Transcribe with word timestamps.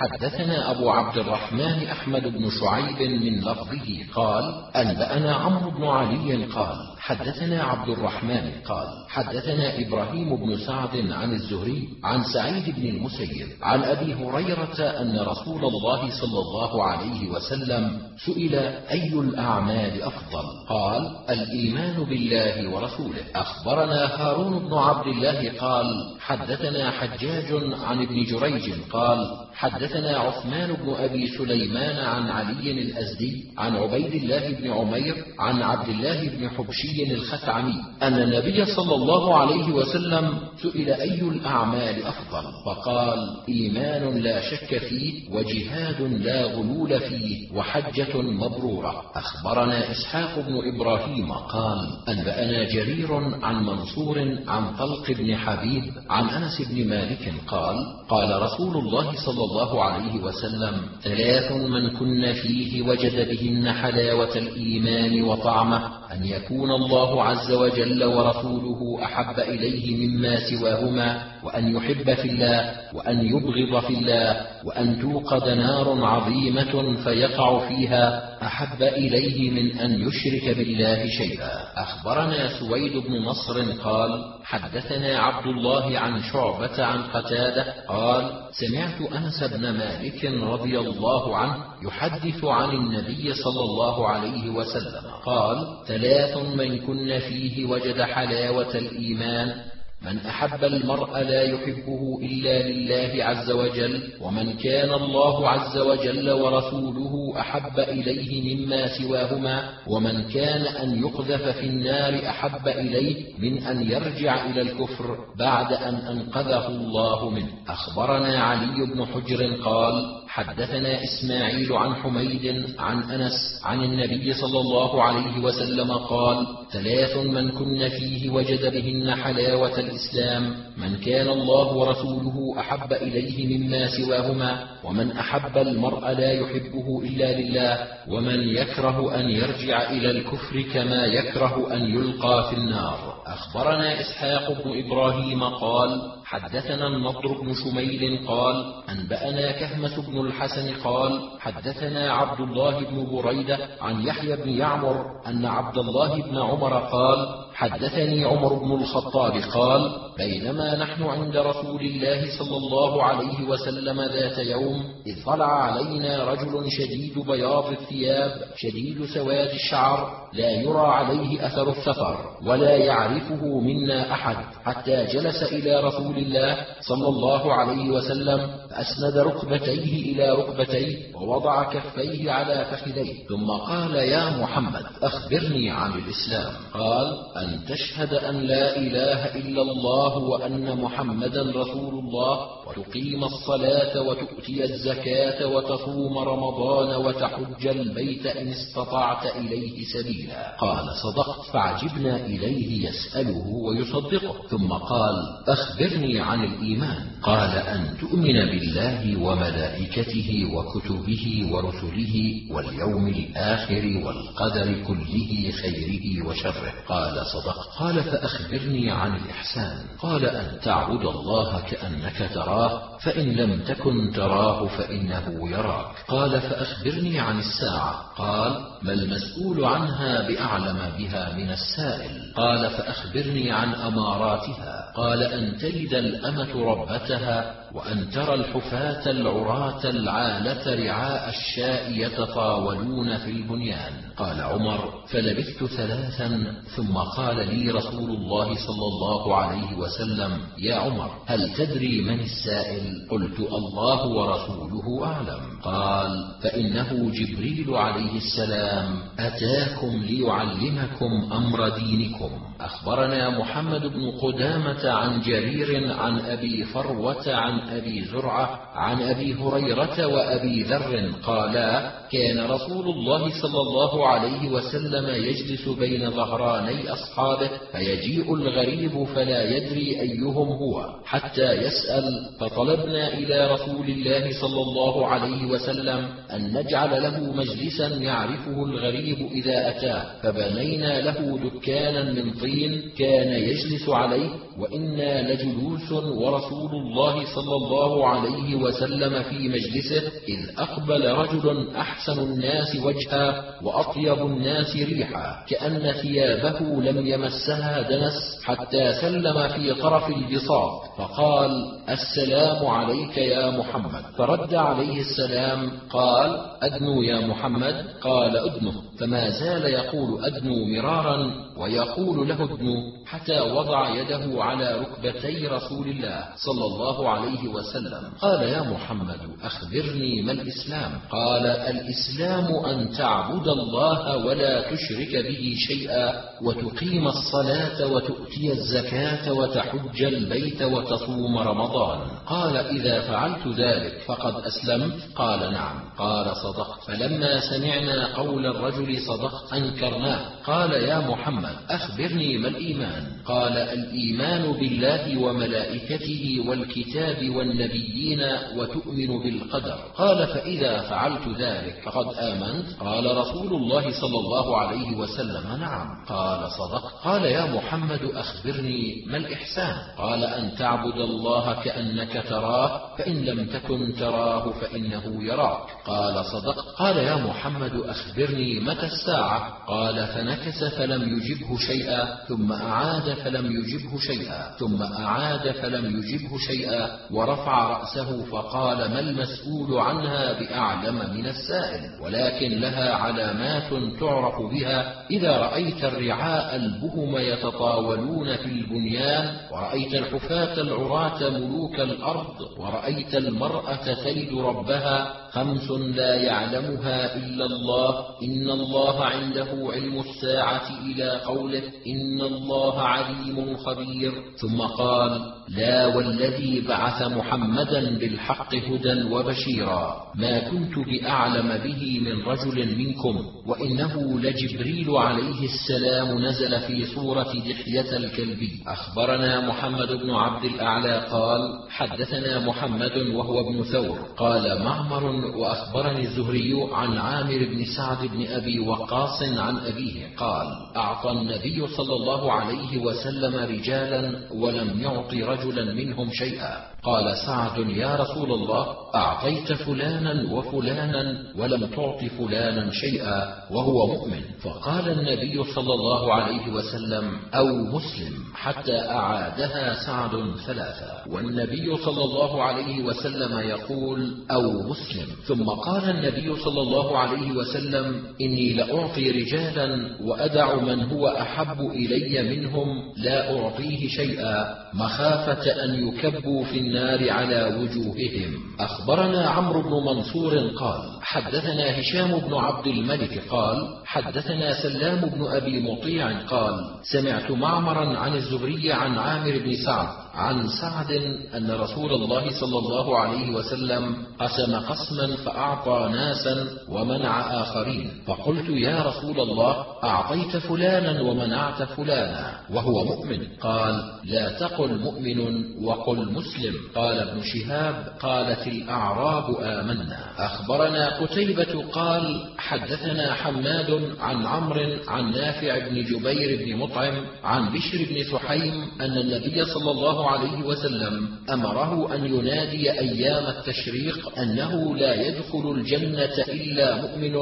حدثنا 0.00 0.70
أبو 0.70 0.90
عبد 0.90 1.18
الرحمن 1.18 1.86
أحمد 1.92 2.22
بن 2.22 2.50
شعيب 2.60 3.10
من 3.22 3.40
لفظه 3.40 4.04
قال 4.14 4.64
أنبأنا 4.76 5.34
عمرو 5.34 5.70
بن 5.70 5.84
علي 5.84 6.44
قال 6.44 6.76
حدثنا 6.98 7.62
عبد 7.62 7.88
الرحمن 7.88 8.50
قال 8.64 8.86
حدثنا 9.08 9.78
إبراهيم 9.78 10.36
بن 10.36 10.56
سعد 10.56 11.10
عن 11.10 11.32
الزهري 11.32 11.88
عن 12.04 12.22
سعيد 12.22 12.74
بن 12.76 12.86
المسيب 12.86 13.48
عن 13.62 13.82
أبي 13.82 14.14
هريرة 14.14 14.80
أن 14.80 15.18
رسول 15.18 15.64
الله 15.64 16.10
صلى 16.20 16.38
الله 16.38 16.84
عليه 16.84 17.28
وسلم 17.28 18.00
سئل 18.26 18.54
أي 18.90 19.12
الأعمال 19.12 20.02
أفضل؟ 20.02 20.44
قال 20.68 21.16
الإيمان 21.30 22.04
بالله 22.04 22.74
ورسوله. 22.74 23.22
أخبرنا 23.34 24.04
هارون 24.20 24.58
بن 24.58 24.74
عبد 24.74 25.06
الله 25.06 25.52
قال 25.60 25.86
حدثنا 26.20 26.90
حجاج 26.90 27.52
عن 27.84 28.02
ابن 28.02 28.24
جريج 28.24 28.72
قال 28.90 29.48
حدثنا 29.54 30.18
عثمان 30.18 30.72
بن 30.72 30.94
أبي 30.94 31.26
سليمان 31.26 31.96
عن 31.96 32.30
علي 32.30 32.70
الأزدي 32.70 33.44
عن 33.58 33.76
عبيد 33.76 34.14
الله 34.14 34.48
بن 34.48 34.70
عمير 34.70 35.14
عن 35.38 35.62
عبد 35.62 35.88
الله 35.88 36.28
بن 36.28 36.48
حبشي 36.50 36.87
الخثعمي 37.14 37.74
أن 38.02 38.22
النبي 38.22 38.64
صلى 38.64 38.94
الله 38.94 39.36
عليه 39.36 39.72
وسلم 39.72 40.38
سئل 40.62 40.90
أي 40.90 41.20
الأعمال 41.20 42.02
أفضل؟ 42.06 42.44
فقال 42.66 43.36
إيمان 43.48 44.18
لا 44.18 44.40
شك 44.50 44.78
فيه 44.78 45.30
وجهاد 45.32 46.02
لا 46.02 46.44
غلول 46.44 47.00
فيه 47.00 47.52
وحجة 47.54 48.20
مبرورة. 48.20 49.02
أخبرنا 49.14 49.90
إسحاق 49.90 50.38
بن 50.38 50.74
إبراهيم 50.74 51.32
قال 51.32 51.78
أنبأنا 52.08 52.64
جرير 52.64 53.14
عن 53.42 53.64
منصور 53.64 54.38
عن 54.48 54.76
طلق 54.76 55.10
بن 55.10 55.36
حبيب 55.36 55.84
عن 56.10 56.28
أنس 56.28 56.62
بن 56.70 56.88
مالك 56.88 57.32
قال 57.46 57.76
قال 58.08 58.42
رسول 58.42 58.76
الله 58.76 59.12
صلى 59.26 59.44
الله 59.44 59.82
عليه 59.84 60.22
وسلم 60.22 60.74
ثلاث 61.02 61.52
من 61.52 61.90
كن 61.90 62.32
فيه 62.32 62.82
وجد 62.82 63.28
بهن 63.28 63.72
حلاوة 63.72 64.36
الإيمان 64.36 65.22
وطعمه 65.22 65.82
أن 66.12 66.24
يكون 66.24 66.70
الله 66.70 67.22
عز 67.24 67.52
وجل 67.52 68.04
ورسوله 68.04 69.04
أحب 69.04 69.38
إليه 69.40 70.06
مما 70.06 70.36
سواهما 70.50 71.22
وأن 71.44 71.76
يحب 71.76 72.14
في 72.14 72.28
الله 72.30 72.74
وأن 72.94 73.20
يبغض 73.26 73.84
في 73.86 73.94
الله 73.98 74.46
وأن 74.64 75.00
توقد 75.00 75.48
نار 75.48 76.04
عظيمة 76.04 77.04
فيقع 77.04 77.68
فيها. 77.68 78.28
أحب 78.42 78.82
إليه 78.82 79.50
من 79.50 79.78
أن 79.78 79.90
يشرك 79.90 80.56
بالله 80.56 81.06
شيئا. 81.08 81.50
أخبرنا 81.76 82.58
سويد 82.60 82.96
بن 82.96 83.22
نصر 83.22 83.72
قال 83.82 84.24
حدثنا 84.44 85.18
عبد 85.18 85.46
الله 85.46 85.98
عن 85.98 86.22
شعبة 86.22 86.84
عن 86.84 87.02
قتادة 87.02 87.74
قال 87.88 88.30
سمعت 88.52 89.12
أنس 89.12 89.44
بن 89.44 89.70
مالك 89.70 90.24
رضي 90.24 90.78
الله 90.78 91.36
عنه 91.36 91.64
يحدث 91.82 92.44
عن 92.44 92.70
النبي 92.70 93.34
صلى 93.34 93.60
الله 93.60 94.08
عليه 94.08 94.50
وسلم 94.50 95.04
قال 95.24 95.66
ثلاث 95.86 96.36
من 96.36 96.78
كن 96.78 97.18
فيه 97.18 97.64
وجد 97.64 98.02
حلاوة 98.02 98.74
الإيمان. 98.74 99.54
من 100.02 100.18
أحب 100.18 100.64
المرء 100.64 101.18
لا 101.18 101.42
يحبه 101.42 102.18
إلا 102.22 102.68
لله 102.68 103.24
عز 103.24 103.50
وجل 103.50 104.12
ومن 104.20 104.52
كان 104.52 104.90
الله 104.94 105.48
عز 105.48 105.78
وجل 105.78 106.30
ورسوله 106.30 107.40
أحب 107.40 107.78
إليه 107.78 108.56
مما 108.56 108.86
سواهما 108.86 109.70
ومن 109.86 110.28
كان 110.28 110.66
أن 110.66 110.98
يقذف 110.98 111.42
في 111.42 111.66
النار 111.66 112.28
أحب 112.28 112.68
إليه 112.68 113.24
من 113.38 113.62
أن 113.62 113.90
يرجع 113.90 114.46
إلى 114.50 114.62
الكفر 114.62 115.18
بعد 115.38 115.72
أن 115.72 115.94
أنقذه 115.94 116.68
الله 116.68 117.30
منه. 117.30 117.48
أخبرنا 117.68 118.38
علي 118.42 118.86
بن 118.94 119.06
حجر 119.06 119.56
قال 119.64 120.17
حدثنا 120.38 121.04
إسماعيل 121.04 121.72
عن 121.72 121.94
حميد 121.94 122.64
عن 122.78 123.02
أنس 123.02 123.60
عن 123.64 123.82
النبي 123.84 124.32
صلى 124.34 124.60
الله 124.60 125.02
عليه 125.02 125.38
وسلم 125.42 125.90
قال 125.92 126.46
ثلاث 126.72 127.16
من 127.16 127.50
كن 127.50 127.88
فيه 127.88 128.30
وجد 128.30 128.72
بهن 128.72 129.14
حلاوة 129.14 129.78
الإسلام 129.80 130.54
من 130.78 130.96
كان 130.96 131.28
الله 131.28 131.72
ورسوله 131.76 132.60
أحب 132.60 132.92
إليه 132.92 133.58
مما 133.58 133.88
سواهما 133.88 134.66
ومن 134.84 135.10
أحب 135.12 135.58
المرء 135.58 136.00
لا 136.00 136.32
يحبه 136.32 137.02
إلا 137.04 137.40
لله 137.40 137.86
ومن 138.08 138.40
يكره 138.48 139.20
أن 139.20 139.30
يرجع 139.30 139.90
إلى 139.90 140.10
الكفر 140.10 140.62
كما 140.74 141.04
يكره 141.06 141.74
أن 141.74 141.82
يلقى 141.82 142.50
في 142.50 142.56
النار. 142.56 143.18
أخبرنا 143.26 144.00
إسحاق 144.00 144.52
بن 144.52 144.84
إبراهيم 144.84 145.44
قال 145.44 146.12
حدثنا 146.24 146.86
النضر 146.86 147.40
بن 147.42 147.54
شميل 147.54 148.26
قال 148.28 148.74
أنبأنا 148.88 149.52
كهمه 149.52 150.06
بن 150.08 150.20
الحسن 150.26 150.74
قال 150.84 151.20
حدثنا 151.40 152.12
عبد 152.12 152.40
الله 152.40 152.78
بن 152.78 153.06
بريدة 153.12 153.58
عن 153.80 154.06
يحيى 154.06 154.36
بن 154.36 154.48
يعمر 154.48 155.06
أن 155.26 155.44
عبد 155.46 155.78
الله 155.78 156.22
بن 156.22 156.36
عمر 156.38 156.78
قال 156.78 157.47
حدثني 157.58 158.24
عمر 158.24 158.54
بن 158.54 158.72
الخطاب 158.72 159.32
قال 159.54 159.90
بينما 160.18 160.76
نحن 160.76 161.02
عند 161.02 161.36
رسول 161.36 161.80
الله 161.80 162.38
صلى 162.38 162.56
الله 162.56 163.02
عليه 163.02 163.48
وسلم 163.48 164.00
ذات 164.00 164.38
يوم 164.38 164.84
إذ 165.06 165.24
طلع 165.24 165.62
علينا 165.62 166.24
رجل 166.24 166.70
شديد 166.70 167.18
بياض 167.18 167.70
الثياب 167.70 168.30
شديد 168.56 169.04
سواد 169.14 169.50
الشعر 169.50 170.27
لا 170.32 170.50
يرى 170.50 170.86
عليه 170.86 171.46
أثر 171.46 171.70
السفر 171.70 172.16
ولا 172.46 172.76
يعرفه 172.76 173.60
منا 173.60 174.12
أحد 174.12 174.36
حتى 174.64 175.06
جلس 175.06 175.42
إلى 175.42 175.80
رسول 175.80 176.16
الله 176.18 176.56
صلى 176.80 177.08
الله 177.08 177.52
عليه 177.52 177.90
وسلم 177.90 178.50
فأسند 178.70 179.18
ركبتيه 179.18 180.12
إلى 180.12 180.30
ركبتيه 180.30 181.16
ووضع 181.16 181.72
كفيه 181.72 182.30
على 182.30 182.64
فخذيه. 182.70 183.26
ثم 183.28 183.50
قال 183.50 183.94
يا 183.94 184.30
محمد 184.42 184.82
أخبرني 185.02 185.70
عن 185.70 185.90
الإسلام. 185.92 186.52
قال 186.74 187.06
أن 187.36 187.60
تشهد 187.68 188.14
أن 188.14 188.34
لا 188.40 188.76
إله 188.76 189.34
إلا 189.34 189.62
الله 189.62 190.18
وأن 190.18 190.80
محمدا 190.80 191.42
رسول 191.42 191.94
الله 191.98 192.38
وتقيم 192.68 193.24
الصلاة 193.24 194.00
وتؤتي 194.02 194.64
الزكاة 194.64 195.46
وتصوم 195.46 196.18
رمضان 196.18 197.06
وتحج 197.06 197.66
البيت 197.66 198.26
إن 198.26 198.48
استطعت 198.48 199.36
إليه 199.36 199.84
سبيلا. 199.94 200.17
قال 200.58 200.86
صدقت 201.02 201.52
فعجبنا 201.52 202.16
إليه 202.16 202.88
يسأله 202.88 203.46
ويصدقه. 203.46 204.48
ثم 204.50 204.72
قال 204.72 205.14
أخبرني 205.48 206.20
عن 206.20 206.44
الإيمان. 206.44 207.06
قال 207.22 207.50
أن 207.50 207.98
تؤمن 208.00 208.38
بالله 208.50 209.22
وملائكته 209.22 210.48
وكتبه 210.54 211.48
ورسله 211.52 212.14
واليوم 212.50 213.08
الآخر 213.08 214.02
والقدر 214.04 214.84
كله 214.86 215.52
خيره 215.62 216.28
وشره. 216.28 216.72
قال 216.88 217.26
صدقت. 217.26 217.68
قال 217.78 218.02
فأخبرني 218.04 218.90
عن 218.90 219.16
الإحسان. 219.16 219.78
قال 219.98 220.26
أن 220.26 220.60
تعبد 220.60 221.04
الله 221.04 221.60
كأنك 221.60 222.30
تراه 222.34 222.98
فإن 222.98 223.32
لم 223.32 223.60
تكن 223.60 224.12
تراه 224.14 224.66
فإنه 224.66 225.50
يراك. 225.50 225.94
قال 226.08 226.40
فأخبرني 226.40 227.18
عن 227.18 227.38
الساعة. 227.38 227.94
قال 228.16 228.52
ما 228.82 228.92
المسؤول 228.92 229.64
عنها 229.64 230.07
بأعلم 230.08 230.78
بها 230.98 231.32
من 231.36 231.50
السائل. 231.50 232.32
قال 232.34 232.70
فأخبرني 232.70 233.52
عن 233.52 233.74
أماراتها. 233.74 234.92
قال 234.96 235.22
أن 235.22 235.58
تلد 235.58 235.94
الأمة 235.94 236.64
ربتها 236.64 237.54
وأن 237.74 238.10
ترى 238.10 238.34
الحفاة 238.34 239.10
العراة 239.10 239.84
العالة 239.84 240.84
رعاء 240.84 241.28
الشاء 241.28 241.92
يتطاولون 241.92 243.16
في 243.18 243.30
البنيان. 243.30 243.92
قال 244.16 244.40
عمر 244.40 244.94
فلبثت 245.12 245.64
ثلاثا 245.64 246.54
ثم 246.76 246.96
قال 246.96 247.36
لي 247.36 247.70
رسول 247.70 248.10
الله 248.10 248.54
صلى 248.54 248.86
الله 248.92 249.36
عليه 249.36 249.74
وسلم 249.76 250.38
يا 250.58 250.76
عمر 250.76 251.10
هل 251.26 251.54
تدري 251.54 252.02
من 252.02 252.20
السائل؟ 252.20 253.08
قلت 253.10 253.40
الله 253.40 254.06
ورسوله 254.06 255.06
أعلم. 255.06 255.60
قال 255.62 256.24
فإنه 256.42 257.10
جبريل 257.12 257.74
عليه 257.74 258.16
السلام 258.16 258.98
أتاكم 259.18 260.02
ليعلمكم 260.02 261.32
أمر 261.32 261.68
دينكم. 261.68 262.30
أخبرنا 262.60 263.38
محمد 263.38 263.86
بن 263.86 264.10
قدامة 264.10 264.90
عن 264.90 265.20
جرير 265.20 265.92
عن 265.92 266.20
أبي 266.20 266.64
فروة 266.64 267.34
عن 267.34 267.57
أبي 267.58 268.04
زرعة 268.04 268.60
عن 268.74 269.02
أبي 269.02 269.34
هريرة 269.34 270.06
وأبي 270.06 270.62
ذر 270.62 271.12
قالا 271.22 271.92
كان 272.12 272.50
رسول 272.50 272.88
الله 272.88 273.42
صلى 273.42 273.60
الله 273.60 274.06
عليه 274.06 274.48
وسلم 274.48 275.24
يجلس 275.24 275.68
بين 275.68 276.10
ظهراني 276.10 276.92
أصحابه 276.92 277.50
فيجيء 277.72 278.34
الغريب 278.34 279.04
فلا 279.14 279.56
يدري 279.56 280.00
أيهم 280.00 280.48
هو 280.48 280.94
حتى 281.04 281.52
يسأل 281.52 282.04
فطلبنا 282.40 283.14
إلى 283.14 283.52
رسول 283.52 283.88
الله 283.88 284.40
صلى 284.40 284.62
الله 284.62 285.06
عليه 285.06 285.46
وسلم 285.46 286.08
أن 286.32 286.52
نجعل 286.58 287.02
له 287.02 287.32
مجلسا 287.32 287.86
يعرفه 287.86 288.64
الغريب 288.64 289.28
إذا 289.32 289.68
أتاه 289.68 290.20
فبنينا 290.22 291.00
له 291.00 291.38
دكانا 291.44 292.12
من 292.12 292.32
طين 292.32 292.90
كان 292.98 293.28
يجلس 293.42 293.88
عليه 293.88 294.30
وإنا 294.58 295.32
لجلوس 295.32 295.92
ورسول 295.92 296.70
الله 296.70 297.24
صلى 297.34 297.47
صلى 297.48 297.56
الله 297.56 298.08
عليه 298.08 298.54
وسلم 298.54 299.22
في 299.22 299.48
مجلسه 299.48 300.02
إذ 300.28 300.38
أقبل 300.58 301.10
رجل 301.12 301.76
أحسن 301.76 302.18
الناس 302.18 302.76
وجها 302.84 303.44
وأطيب 303.62 304.26
الناس 304.26 304.76
ريحا 304.76 305.44
كأن 305.48 305.92
ثيابه 305.92 306.60
لم 306.60 307.06
يمسها 307.06 307.82
دنس 307.82 308.12
حتى 308.44 308.92
سلم 309.00 309.48
في 309.48 309.74
طرف 309.74 310.08
البساط 310.08 310.70
فقال 310.98 311.50
السلام 311.88 312.66
عليك 312.66 313.18
يا 313.18 313.50
محمد. 313.50 314.02
فرد 314.18 314.54
عليه 314.54 315.00
السلام 315.00 315.70
قال 315.90 316.40
أدنو 316.62 317.02
يا 317.02 317.26
محمد؟ 317.26 317.84
قال 318.00 318.36
أدنه. 318.36 318.72
فما 319.00 319.30
زال 319.30 319.64
يقول 319.64 320.24
أدنو 320.24 320.64
مرارا 320.64 321.18
ويقول 321.58 322.28
له 322.28 322.44
أدنو 322.44 322.76
حتى 323.06 323.40
وضع 323.40 323.94
يده 323.94 324.44
على 324.44 324.80
ركبتي 324.80 325.46
رسول 325.46 325.88
الله 325.88 326.24
صلى 326.36 326.64
الله 326.64 327.08
عليه 327.08 327.37
وسلم. 327.46 328.10
قال 328.20 328.42
يا 328.42 328.62
محمد 328.62 329.18
أخبرني 329.42 330.22
ما 330.22 330.32
الإسلام. 330.32 331.00
قال 331.10 331.46
الإسلام 331.46 332.64
أن 332.64 332.92
تعبد 332.92 333.48
الله 333.48 334.16
ولا 334.16 334.70
تشرك 334.70 335.16
به 335.16 335.54
شيئا. 335.58 336.27
وتقيم 336.42 337.08
الصلاة 337.08 337.92
وتؤتي 337.92 338.52
الزكاة 338.52 339.32
وتحج 339.32 340.02
البيت 340.02 340.62
وتصوم 340.62 341.38
رمضان. 341.38 342.00
قال 342.26 342.56
إذا 342.56 343.00
فعلت 343.00 343.46
ذلك 343.46 344.02
فقد 344.06 344.34
أسلمت. 344.44 344.94
قال 345.14 345.52
نعم. 345.52 345.80
قال 345.98 346.36
صدقت. 346.36 346.84
فلما 346.86 347.40
سمعنا 347.40 348.16
قول 348.16 348.46
الرجل 348.46 348.98
صدقت 349.02 349.52
أنكرناه. 349.52 350.20
قال 350.46 350.72
يا 350.72 350.98
محمد 350.98 351.56
أخبرني 351.70 352.38
ما 352.38 352.48
الإيمان. 352.48 353.06
قال 353.24 353.52
الإيمان 353.52 354.52
بالله 354.52 355.18
وملائكته 355.20 356.44
والكتاب 356.48 357.30
والنبيين 357.30 358.20
وتؤمن 358.56 359.22
بالقدر. 359.22 359.78
قال 359.96 360.26
فإذا 360.26 360.80
فعلت 360.80 361.28
ذلك 361.38 361.82
فقد 361.84 362.14
آمنت. 362.14 362.66
قال 362.80 363.16
رسول 363.16 363.52
الله 363.54 363.82
صلى 364.00 364.18
الله 364.18 364.56
عليه 364.56 364.96
وسلم 364.96 365.60
نعم. 365.60 366.04
قال 366.08 366.27
صدقت 366.50 366.92
قال 367.04 367.24
يا 367.24 367.46
محمد 367.54 368.02
أخبرني 368.14 369.04
ما 369.06 369.16
الإحسان. 369.16 369.76
قال 369.98 370.24
أن 370.24 370.56
تعبد 370.56 370.98
الله 370.98 371.62
كأنك 371.62 372.24
تراه 372.28 372.96
فإن 372.96 373.24
لم 373.24 373.46
تكن 373.46 373.94
تراه 373.98 374.52
فإنه 374.52 375.24
يراك. 375.24 375.66
قال 375.86 376.24
صدقت 376.24 376.66
قال 376.78 376.96
يا 376.96 377.16
محمد 377.16 377.72
أخبرني 377.74 378.60
متى 378.60 378.86
الساعة؟ 378.86 379.66
قال 379.66 380.06
فنكس 380.06 380.64
فلم 380.64 381.18
يجبه 381.18 381.56
شيئا 381.58 382.18
ثم 382.28 382.52
أعاد 382.52 383.12
فلم 383.14 383.46
يجبه 383.46 383.98
شيئا 383.98 384.50
ثم 384.58 384.82
أعاد 384.82 385.50
فلم 385.50 385.98
يجبه 385.98 386.38
شيئا 386.38 386.98
ورفع 387.10 387.78
رأسه 387.78 388.24
فقال 388.24 388.78
ما 388.78 389.00
المسؤول 389.00 389.78
عنها 389.78 390.32
بأعلم 390.32 390.94
من 391.14 391.26
السائل؟ 391.26 392.02
ولكن 392.02 392.60
لها 392.60 392.94
علامات 392.94 393.98
تعرف 394.00 394.34
بها 394.52 394.97
إذا 395.10 395.36
رأيت 395.36 395.84
الرعاء 395.84 396.56
البهم 396.56 397.16
يتطاولون 397.16 398.36
في 398.36 398.46
البنيان 398.46 399.36
ورأيت 399.52 399.94
الحفاة 399.94 400.60
العراة 400.60 401.30
ملوك 401.30 401.80
الأرض 401.80 402.40
ورأيت 402.58 403.14
المرأة 403.14 403.94
تلد 404.04 404.32
ربها 404.34 405.14
خمس 405.32 405.70
لا 405.70 406.14
يعلمها 406.14 407.16
إلا 407.16 407.44
الله. 407.46 408.04
إن 408.22 408.50
الله 408.50 409.04
عنده 409.04 409.48
علم 409.72 410.00
الساعة 410.00 410.68
إلى 410.86 411.20
قوله 411.26 411.62
إن 411.86 412.20
الله 412.20 412.80
عليم 412.80 413.56
خبير. 413.56 414.12
ثم 414.36 414.60
قال 414.60 415.32
لا 415.48 415.86
والذي 415.86 416.60
بعث 416.68 417.02
محمدا 417.02 417.98
بالحق 417.98 418.54
هدى 418.54 419.02
وبشيرا. 419.12 419.96
ما 420.14 420.38
كنت 420.38 420.74
بأعلم 420.90 421.48
به 421.64 422.00
من 422.02 422.22
رجل 422.22 422.78
منكم. 422.78 423.26
وإنه 423.46 424.20
لجبريل 424.20 424.90
عليه 424.90 425.44
السلام 425.44 426.18
نزل 426.24 426.60
في 426.60 426.84
صورة 426.94 427.32
دحية 427.32 427.96
الكلبي 427.96 428.50
أخبرنا 428.66 429.48
محمد 429.48 429.88
بن 429.88 430.10
عبد 430.10 430.44
الأعلى 430.44 431.06
قال 431.10 431.40
حدثنا 431.70 432.46
محمد 432.46 432.96
وهو 433.14 433.40
ابن 433.40 433.62
ثور. 433.62 433.98
قال 434.16 434.62
معمر 434.64 435.17
وأخبرني 435.24 436.02
الزهري 436.02 436.68
عن 436.72 436.98
عامر 436.98 437.38
بن 437.38 437.64
سعد 437.76 438.06
بن 438.06 438.26
أبي 438.26 438.58
وقاص 438.60 439.22
عن 439.22 439.56
أبيه 439.56 440.16
قال 440.16 440.46
أعطى 440.76 441.10
النبي 441.10 441.66
صلى 441.66 441.94
الله 441.94 442.32
عليه 442.32 442.78
وسلم 442.78 443.34
رجالا 443.34 444.20
ولم 444.32 444.80
يعط 444.80 445.14
رجلا 445.14 445.74
منهم 445.74 446.10
شيئا. 446.12 446.68
قال 446.82 447.16
سعد 447.26 447.58
يا 447.68 447.96
رسول 447.96 448.32
الله 448.32 448.66
أعطيت 448.94 449.52
فلانا 449.52 450.32
وفلانا 450.32 451.22
ولم 451.36 451.66
تعط 451.66 452.04
فلانا 452.18 452.70
شيئا 452.70 453.34
وهو 453.50 453.86
مؤمن. 453.86 454.22
فقال 454.42 454.88
النبي 454.88 455.44
صلى 455.54 455.74
الله 455.74 456.14
عليه 456.14 456.52
وسلم 456.52 457.18
أو 457.34 457.46
مسلم 457.46 458.14
حتى 458.34 458.78
أعادها 458.80 459.74
سعد 459.86 460.10
ثلاثا. 460.46 461.04
والنبي 461.10 461.76
صلى 461.76 462.04
الله 462.04 462.42
عليه 462.42 462.82
وسلم 462.84 463.38
يقول 463.38 464.14
أو 464.30 464.42
مسلم 464.62 465.07
ثم 465.26 465.44
قال 465.44 465.90
النبي 465.90 466.36
صلى 466.36 466.60
الله 466.60 466.98
عليه 466.98 467.32
وسلم 467.32 468.02
إني 468.20 468.52
لأعطي 468.52 469.10
رجالا 469.10 469.96
وأدع 470.02 470.54
من 470.54 470.82
هو 470.82 471.08
أحب 471.08 471.60
إلي 471.60 472.36
منهم 472.36 472.66
لا 472.96 473.38
أعطيه 473.38 473.88
شيئا 473.88 474.54
مخافة 474.74 475.64
أن 475.64 475.88
يكبوا 475.88 476.44
في 476.44 476.58
النار 476.58 477.10
على 477.10 477.44
وجوههم. 477.44 478.34
أخبرنا 478.60 479.28
عمرو 479.28 479.62
بن 479.62 479.86
منصور 479.86 480.38
قال 480.38 480.80
حدثنا 481.02 481.80
هشام 481.80 482.18
بن 482.18 482.34
عبد 482.34 482.66
الملك 482.66 483.22
قال 483.30 483.56
حدثنا 483.84 484.62
سلام 484.62 485.00
بن 485.00 485.26
أبي 485.26 485.60
مطيع 485.60 486.20
قال 486.20 486.54
سمعت 486.92 487.30
معمرا 487.30 487.98
عن 487.98 488.14
الزهري 488.16 488.72
عن 488.72 488.98
عامر 488.98 489.38
بن 489.38 489.56
سعد 489.66 489.88
عن 490.14 490.46
سعد 490.60 490.90
أن 491.36 491.50
رسول 491.50 491.92
الله 491.92 492.40
صلى 492.40 492.58
الله 492.58 492.98
عليه 492.98 493.30
وسلم 493.30 493.96
قسم 494.20 494.54
قسما 494.54 494.97
فأعطى 495.06 495.88
ناسا 495.92 496.46
ومنع 496.68 497.42
آخرين. 497.42 497.90
فقلت 498.06 498.48
يا 498.48 498.82
رسول 498.82 499.20
الله 499.20 499.66
أعطيت 499.84 500.36
فلانا 500.36 501.00
ومنعت 501.00 501.62
فلانا 501.62 502.40
وهو 502.50 502.84
مؤمن. 502.84 503.26
قال 503.40 503.82
لا 504.04 504.28
تقل 504.38 504.78
مؤمن 504.78 505.44
وقل 505.64 506.12
مسلم. 506.12 506.54
قال 506.74 506.98
ابن 506.98 507.22
شهاب 507.22 507.92
قالت 508.00 508.46
الأعراب 508.46 509.36
آمنا. 509.40 509.98
أخبرنا 510.18 511.00
قتيبة 511.00 511.64
قال 511.72 512.24
حدثنا 512.38 513.14
حماد 513.14 513.80
عن 514.00 514.26
عمرو 514.26 514.76
عن 514.88 515.12
نافع 515.12 515.58
بن 515.58 515.84
جبير 515.84 516.44
بن 516.44 516.56
مطعم 516.56 517.04
عن 517.24 517.52
بشر 517.52 517.78
بن 517.90 518.04
سحيم 518.12 518.64
أن 518.80 518.98
النبي 518.98 519.44
صلى 519.44 519.70
الله 519.70 520.10
عليه 520.10 520.42
وسلم 520.42 521.08
أمره 521.30 521.94
أن 521.94 522.04
ينادي 522.04 522.70
أيام 522.70 523.26
التشريق 523.26 524.18
أنه 524.18 524.76
لا 524.76 524.87
يدخل 524.94 525.50
الجنة 525.50 526.24
إلا 526.28 526.82
مؤمن 526.82 527.16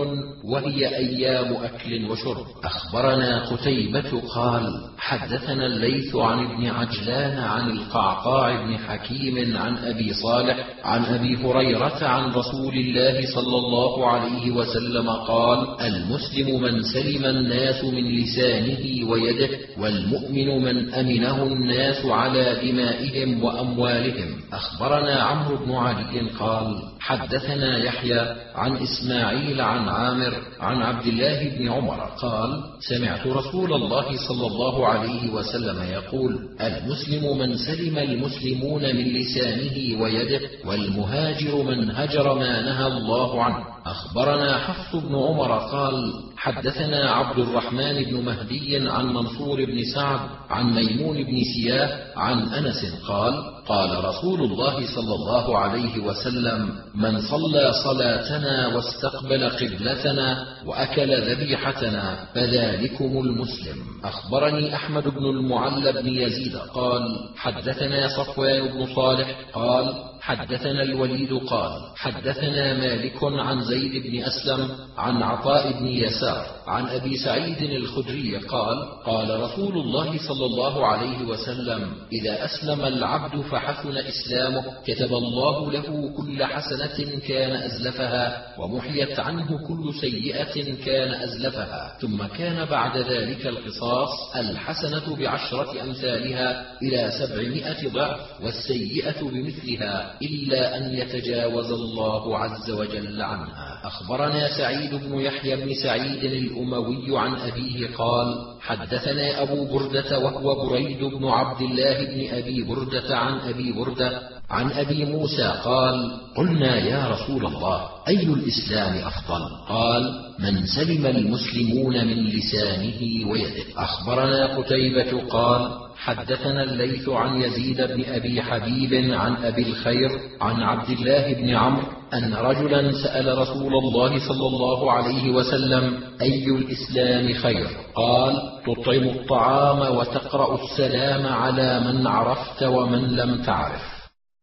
وهي 0.44 0.96
أيام 0.96 1.52
أكل 1.52 2.04
وشرب. 2.10 2.46
أخبرنا 2.64 3.44
قتيبة 3.50 4.20
قال 4.34 4.72
حدثنا 4.98 5.66
الليث 5.66 6.16
عن 6.16 6.44
ابن 6.44 6.66
عجلان 6.66 7.38
عن 7.38 7.70
القعقاع 7.70 8.64
بن 8.64 8.78
حكيم 8.78 9.56
عن 9.56 9.76
أبي 9.76 10.12
صالح 10.12 10.66
عن 10.84 11.04
أبي 11.04 11.36
هريرة 11.36 12.04
عن 12.04 12.32
رسول 12.32 12.74
الله 12.74 13.26
صلى 13.34 13.56
الله 13.58 14.06
عليه 14.06 14.50
وسلم 14.50 15.10
قال 15.10 15.80
المسلم 15.80 16.62
من 16.62 16.82
سلم 16.82 17.24
الناس 17.24 17.84
من 17.84 18.04
لسانه 18.04 19.10
ويده 19.10 19.48
والمؤمن 19.78 20.62
من 20.64 20.94
أمنه 20.94 21.42
الناس 21.42 22.06
على 22.06 22.56
دمائهم 22.62 23.44
وأموالهم. 23.44 24.40
أخبرنا 24.52 25.14
عمرو 25.22 25.56
بن 25.56 25.72
علي 25.74 26.30
قال 26.38 26.95
حدثنا 27.06 27.78
يحيى 27.78 28.34
عن 28.54 28.76
إسماعيل 28.76 29.60
عن 29.60 29.88
عامر 29.88 30.34
عن 30.60 30.82
عبد 30.82 31.06
الله 31.06 31.48
بن 31.58 31.68
عمر 31.68 32.00
قال 32.22 32.62
سمعت 32.80 33.26
رسول 33.26 33.72
الله 33.72 34.16
صلى 34.28 34.46
الله 34.46 34.86
عليه 34.86 35.30
وسلم 35.30 35.82
يقول 35.82 36.32
المسلم 36.60 37.38
من 37.38 37.56
سلم 37.56 37.98
المسلمون 37.98 38.82
من 38.82 39.04
لسانه 39.18 40.02
ويده 40.02 40.40
والمهاجر 40.64 41.62
من 41.62 41.90
هجر 41.90 42.34
ما 42.34 42.62
نهى 42.62 42.86
الله 42.86 43.42
عنه. 43.44 43.75
أخبرنا 43.86 44.58
حفص 44.58 44.96
بن 44.96 45.14
عمر 45.14 45.58
قال 45.58 46.12
حدثنا 46.36 47.10
عبد 47.10 47.38
الرحمن 47.38 48.04
بن 48.04 48.24
مهدي 48.24 48.88
عن 48.88 49.06
منصور 49.06 49.64
بن 49.64 49.84
سعد 49.94 50.20
عن 50.50 50.74
ميمون 50.74 51.22
بن 51.22 51.40
سياه 51.54 52.18
عن 52.18 52.42
أنس 52.42 53.02
قال 53.08 53.56
قال 53.68 54.04
رسول 54.04 54.42
الله 54.42 54.94
صلى 54.94 55.14
الله 55.14 55.58
عليه 55.58 55.98
وسلم 55.98 56.68
من 56.94 57.20
صلى 57.20 57.72
صلاتنا 57.84 58.66
واستقبل 58.66 59.48
قبلتنا 59.48 60.46
وأكل 60.66 61.30
ذبيحتنا 61.30 62.26
فذلكم 62.34 63.18
المسلم. 63.18 63.76
أخبرني 64.04 64.74
أحمد 64.74 65.08
بن 65.08 65.24
المعلى 65.24 65.92
بن 65.92 66.08
يزيد 66.08 66.56
قال 66.56 67.02
حدثنا 67.36 68.08
صفوان 68.08 68.68
بن 68.68 68.94
صالح 68.94 69.40
قال 69.52 69.94
حدثنا 70.26 70.82
الوليد 70.82 71.34
قال 71.34 71.72
حدثنا 71.96 72.74
مالك 72.74 73.18
عن 73.22 73.60
زيد 73.60 74.06
بن 74.06 74.24
أسلم 74.24 74.68
عن 74.98 75.22
عطاء 75.22 75.72
بن 75.72 75.86
يسار 75.86 76.46
عن 76.66 76.86
أبي 76.88 77.16
سعيد 77.16 77.62
الخدري 77.62 78.36
قال 78.36 79.02
قال 79.04 79.40
رسول 79.40 79.78
الله 79.78 80.18
صلى 80.28 80.46
الله 80.46 80.86
عليه 80.86 81.24
وسلم 81.24 81.92
إذا 82.12 82.44
أسلم 82.44 82.80
العبد 82.84 83.40
فحسن 83.40 83.96
إسلامه 83.96 84.64
كتب 84.86 85.12
الله 85.12 85.72
له 85.72 86.12
كل 86.16 86.44
حسنة 86.44 87.20
كان 87.28 87.52
أزلفها 87.52 88.46
ومحيت 88.58 89.20
عنه 89.20 89.66
كل 89.68 89.94
سيئة 90.00 90.84
كان 90.84 91.22
أزلفها. 91.22 91.98
ثم 92.00 92.26
كان 92.38 92.64
بعد 92.64 92.96
ذلك 92.96 93.46
القصاص 93.46 94.36
الحسنة 94.36 95.16
بعشرة 95.16 95.82
أمثالها 95.82 96.66
إلى 96.82 97.10
سبعمائة 97.18 97.88
ضعف 97.88 98.20
والسيئة 98.42 99.22
بمثلها 99.22 100.18
إلا 100.22 100.76
أن 100.76 100.94
يتجاوز 100.94 101.72
الله 101.72 102.38
عز 102.38 102.70
وجل 102.70 103.22
عنها. 103.22 103.80
أخبرنا 103.84 104.58
سعيد 104.58 104.94
بن 104.94 105.20
يحيى 105.20 105.56
بن 105.56 105.74
سعيد 105.74 106.24
الأموي 106.56 107.18
عن 107.18 107.34
أبيه 107.34 107.96
قال 107.98 108.56
حدثنا 108.60 109.42
أبو 109.42 109.64
بردة 109.64 110.18
وهو 110.18 110.68
بريد 110.68 111.04
بن 111.04 111.28
عبد 111.28 111.60
الله 111.60 112.04
بن 112.04 112.36
أبي 112.36 112.62
بردة 112.62 113.16
عن 113.16 113.38
أبي 113.38 113.72
بردة 113.72 114.20
عن 114.50 114.70
أبي 114.70 115.04
موسى 115.04 115.54
قال 115.64 116.20
قلنا 116.36 116.76
يا 116.76 117.08
رسول 117.08 117.46
الله 117.46 117.88
أي 118.08 118.22
الإسلام 118.22 118.94
أفضل؟ 119.06 119.42
قال 119.68 120.32
من 120.38 120.66
سلم 120.66 121.06
المسلمون 121.06 122.06
من 122.06 122.24
لسانه 122.24 123.30
ويده. 123.30 123.64
أخبرنا 123.76 124.56
قتيبة 124.56 125.28
قال 125.28 125.85
حدثنا 126.06 126.62
الليث 126.62 127.08
عن 127.08 127.42
يزيد 127.42 127.80
بن 127.80 128.04
أبي 128.08 128.42
حبيب 128.42 129.14
عن 129.14 129.36
أبي 129.36 129.62
الخير 129.62 130.10
عن 130.40 130.62
عبد 130.62 130.90
الله 130.90 131.32
بن 131.32 131.54
عمرو 131.54 131.82
أن 132.14 132.34
رجلا 132.34 132.92
سأل 132.92 133.38
رسول 133.38 133.72
الله 133.74 134.28
صلى 134.28 134.46
الله 134.46 134.92
عليه 134.92 135.30
وسلم 135.30 136.00
أي 136.22 136.44
الإسلام 136.44 137.32
خير؟ 137.32 137.66
قال 137.94 138.42
تطعم 138.66 139.08
الطعام 139.08 139.96
وتقرأ 139.96 140.58
السلام 140.64 141.26
على 141.26 141.80
من 141.80 142.06
عرفت 142.06 142.62
ومن 142.62 143.16
لم 143.16 143.42
تعرف. 143.42 143.95